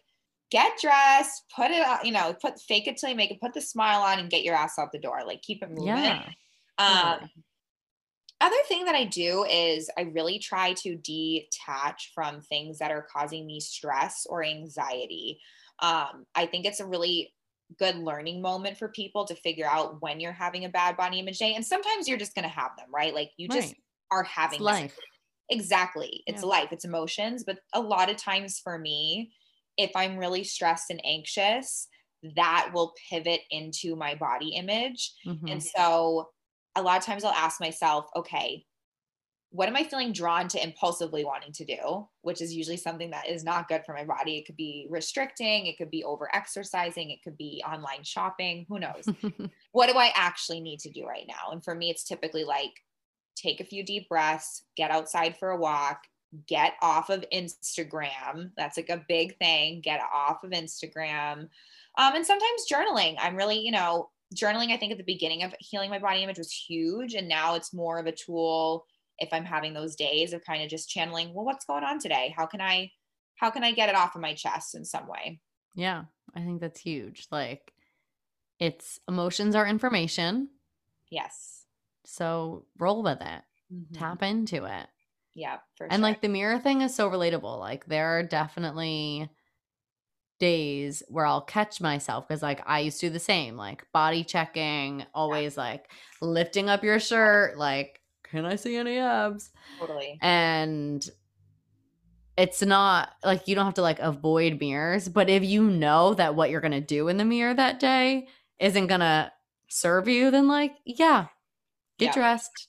[0.49, 3.53] get dressed, put it on, you know, put fake it till you make it, put
[3.53, 5.21] the smile on and get your ass out the door.
[5.25, 5.87] Like keep it moving.
[5.87, 6.23] Yeah.
[6.77, 7.31] Um, totally.
[8.39, 13.07] other thing that I do is I really try to detach from things that are
[13.13, 15.39] causing me stress or anxiety.
[15.79, 17.33] Um, I think it's a really
[17.77, 21.39] good learning moment for people to figure out when you're having a bad body image
[21.39, 21.53] day.
[21.55, 23.13] And sometimes you're just going to have them, right?
[23.13, 23.77] Like you just Right.
[24.11, 24.97] are having life.
[25.49, 26.23] Exactly.
[26.27, 26.43] It's Yeah.
[26.43, 27.43] life, it's emotions.
[27.45, 29.33] But a lot of times for me,
[29.77, 31.87] if I'm really stressed and anxious,
[32.35, 35.13] that will pivot into my body image.
[35.25, 35.47] Mhm.
[35.49, 36.31] And so
[36.75, 38.66] a lot of times I'll ask myself, okay,
[39.51, 42.07] what am I feeling drawn to impulsively wanting to do?
[42.21, 44.37] Which is usually something that is not good for my body.
[44.37, 48.79] It could be restricting, it could be over exercising, it could be online shopping, who
[48.79, 49.07] knows?
[49.71, 51.51] what do I actually need to do right now?
[51.51, 52.83] And for me, it's typically like
[53.35, 56.01] take a few deep breaths, get outside for a walk,
[56.47, 58.51] get off of Instagram.
[58.57, 59.81] That's like a big thing.
[59.81, 61.47] Get off of Instagram.
[61.97, 63.15] Um, and sometimes journaling.
[63.19, 66.37] I'm really, you know, journaling, I think at the beginning of healing my body image
[66.37, 67.13] was huge.
[67.13, 68.85] And now it's more of a tool
[69.19, 72.33] if I'm having those days of kind of just channeling, well, what's going on today?
[72.35, 72.91] How can I,
[73.35, 75.41] how can I get it off of my chest in some way?
[75.75, 76.05] yeah.
[76.35, 77.27] I think that's huge.
[77.31, 77.73] Like
[78.59, 80.49] it's emotions are information.
[81.09, 81.67] Yes.
[82.05, 83.43] So roll with it.
[83.71, 83.93] Mhm.
[83.93, 84.87] Tap into it.
[85.33, 85.59] Yeah.
[85.75, 86.03] For And sure.
[86.03, 87.59] like the mirror thing is so relatable.
[87.59, 89.29] Like there are definitely
[90.39, 94.23] days where I'll catch myself because like I used to do the same, like body
[94.23, 95.91] checking, always like
[96.21, 99.51] lifting up your shirt, like, can I see any abs?
[99.79, 100.17] totally.
[100.21, 101.07] And
[102.37, 106.35] it's not like you don't have to like avoid mirrors, but if you know that
[106.35, 108.27] what you're gonna do in the mirror that day
[108.59, 109.31] isn't gonna
[109.67, 111.27] serve you, then like, yeah,
[111.97, 112.13] get Yeah.
[112.13, 112.67] dressed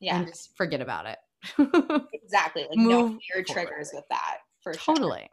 [0.00, 0.18] Yeah.
[0.18, 1.18] and just forget about it.
[2.12, 2.66] Exactly.
[2.68, 4.94] Like no Move fear triggers with that for sure.
[4.96, 5.30] Totally.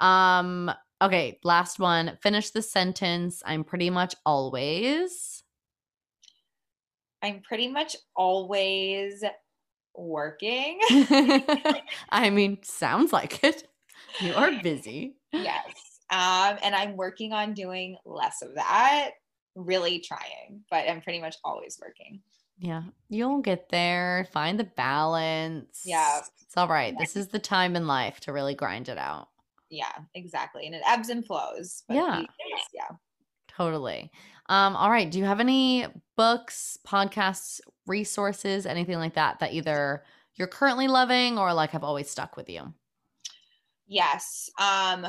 [0.00, 0.70] Um,
[1.00, 2.18] okay, last one.
[2.20, 3.42] Finish the sentence.
[3.46, 5.37] I'm pretty much always.
[7.22, 9.24] I'm pretty much always
[9.94, 10.78] working.
[12.10, 13.68] I mean, sounds like it.
[14.20, 15.16] You are busy.
[15.32, 15.64] yes.
[16.10, 19.10] Um, and I'm working on doing less of that,
[19.54, 22.20] really trying, but I'm pretty much always working.
[22.58, 24.26] Yeah, you'll get there.
[24.32, 25.82] Find the balance.
[25.84, 26.20] Yeah.
[26.42, 26.94] It's all right.
[26.98, 29.28] This is the time in life to really grind it out.
[29.70, 30.64] Yeah, exactly.
[30.66, 31.84] And it ebbs and flows.
[31.86, 32.16] but Yeah.
[32.20, 32.28] days,
[32.72, 32.96] yeah.
[33.48, 34.10] Totally.
[34.48, 35.10] Um, all right.
[35.10, 35.86] Do you have any
[36.16, 42.10] books, podcasts, resources, anything like that that either you're currently loving or like have always
[42.10, 42.72] stuck with you?
[43.86, 44.50] Yes.
[44.58, 45.06] Um,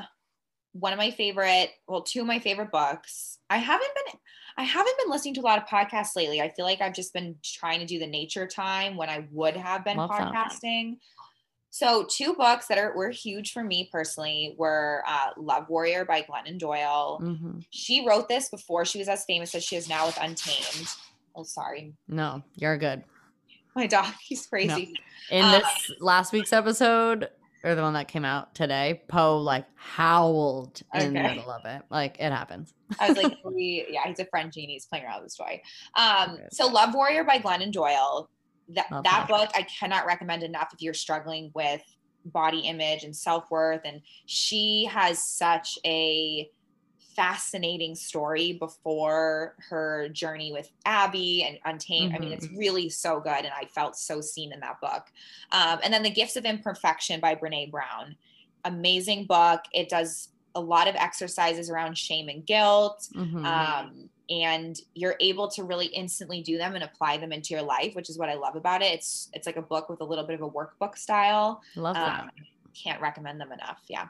[0.73, 3.39] one of my favorite, well, two of my favorite books.
[3.49, 4.19] I haven't been
[4.57, 6.41] I haven't been listening to a lot of podcasts lately.
[6.41, 9.55] I feel like I've just been trying to do the nature time when I would
[9.55, 10.59] have been Love that.
[11.71, 16.23] So two books that are were huge for me personally were uh, Love Warrior by
[16.23, 17.19] Glennon Doyle.
[17.21, 20.87] hmm She wrote this before she was as famous as she is now with Untamed.
[21.35, 21.93] Oh, sorry.
[22.07, 23.03] No, you're good.
[23.75, 24.93] My dog, he's crazy.
[25.29, 27.29] In Uh, this last week's episode,
[27.63, 31.83] or the one that came out today, Poe like howled in the middle of it.
[31.89, 32.73] Like it happens.
[32.99, 34.73] I was like, yeah, he's a friend genie.
[34.73, 35.61] He's playing around with this toy.
[35.95, 36.47] Um, Okay.
[36.51, 38.29] so Love Warrior by Glennon Doyle.
[38.69, 41.81] That Love that book I cannot recommend enough if you're struggling with
[42.25, 43.81] body image and self worth.
[43.85, 46.49] And she has such a
[47.15, 52.15] fascinating story before her journey with Abby and Untamed.
[52.15, 55.03] I mean, it's really so good, and I felt so seen in that book.
[55.51, 58.15] Um, and then The Gifts of Imperfection by Brene Brown.
[58.63, 59.61] Amazing book.
[59.73, 63.45] It does a lot of exercises around shame and guilt Mhm.
[63.45, 67.95] um, and you're able to really instantly do them and apply them into your life
[67.95, 70.25] which is what i love about it it's it's like a book with a little
[70.25, 72.21] bit of a workbook style Love that.
[72.21, 72.29] um,
[72.75, 74.07] can't recommend them enough yeah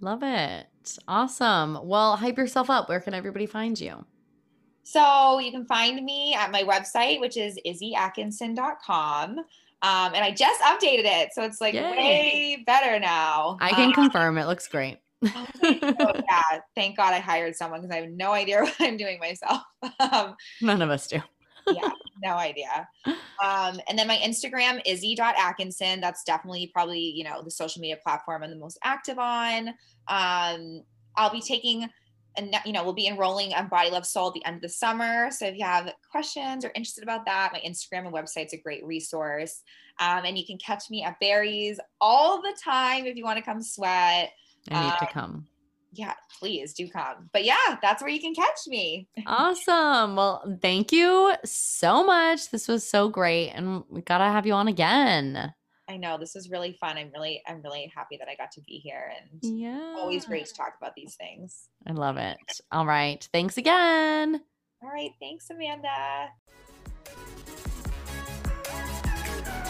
[0.00, 0.66] Love it.
[1.08, 1.78] Awesome.
[1.84, 2.88] Well, hype yourself up.
[2.90, 4.04] Where can everybody find you?
[4.82, 9.44] so you can find me at my website which is izzyatkinson.com um,
[10.14, 11.80] and i just updated it so it's like Yay.
[11.82, 14.98] way better now I can Um, confirm it looks great.
[15.24, 18.96] Oh, thank yeah, thank God I hired someone because I have no idea what I'm
[18.96, 19.62] doing myself.
[20.00, 21.20] Um, None of us do.
[21.66, 21.90] yeah,
[22.22, 22.88] no idea.
[23.06, 26.00] Um, and then my Instagram, izzy.atkinson.
[26.00, 29.68] That's definitely probably, you know, the social media platform I'm the most active on.
[30.08, 30.82] Um,
[31.16, 31.88] I'll be taking,
[32.36, 34.68] and you know, we'll be enrolling on Body Love Soul at the end of the
[34.68, 35.30] summer.
[35.30, 38.84] So if you have questions or interested about that, my Instagram and website's a great
[38.84, 39.62] resource.
[40.00, 43.44] Um, and you can catch me at Barry's all the time if you want to
[43.44, 44.32] come sweat.
[44.70, 45.46] I need to Um, come.
[45.96, 47.30] Yeah, please do come.
[47.32, 49.08] But yeah, that's where you can catch me.
[49.26, 50.16] Awesome.
[50.16, 52.50] Well, thank you so much.
[52.50, 53.50] This was so great.
[53.50, 55.52] And we got to have you on again.
[55.88, 56.96] I know this is really fun.
[56.96, 59.94] I'm really, I'm really happy that I got to be here and Yeah.
[59.98, 61.68] always great to talk about these things.
[61.86, 62.38] I love it.
[62.72, 63.22] All right.
[63.32, 64.40] Thanks again.
[64.82, 65.10] All right.
[65.20, 66.30] Thanks, Amanda.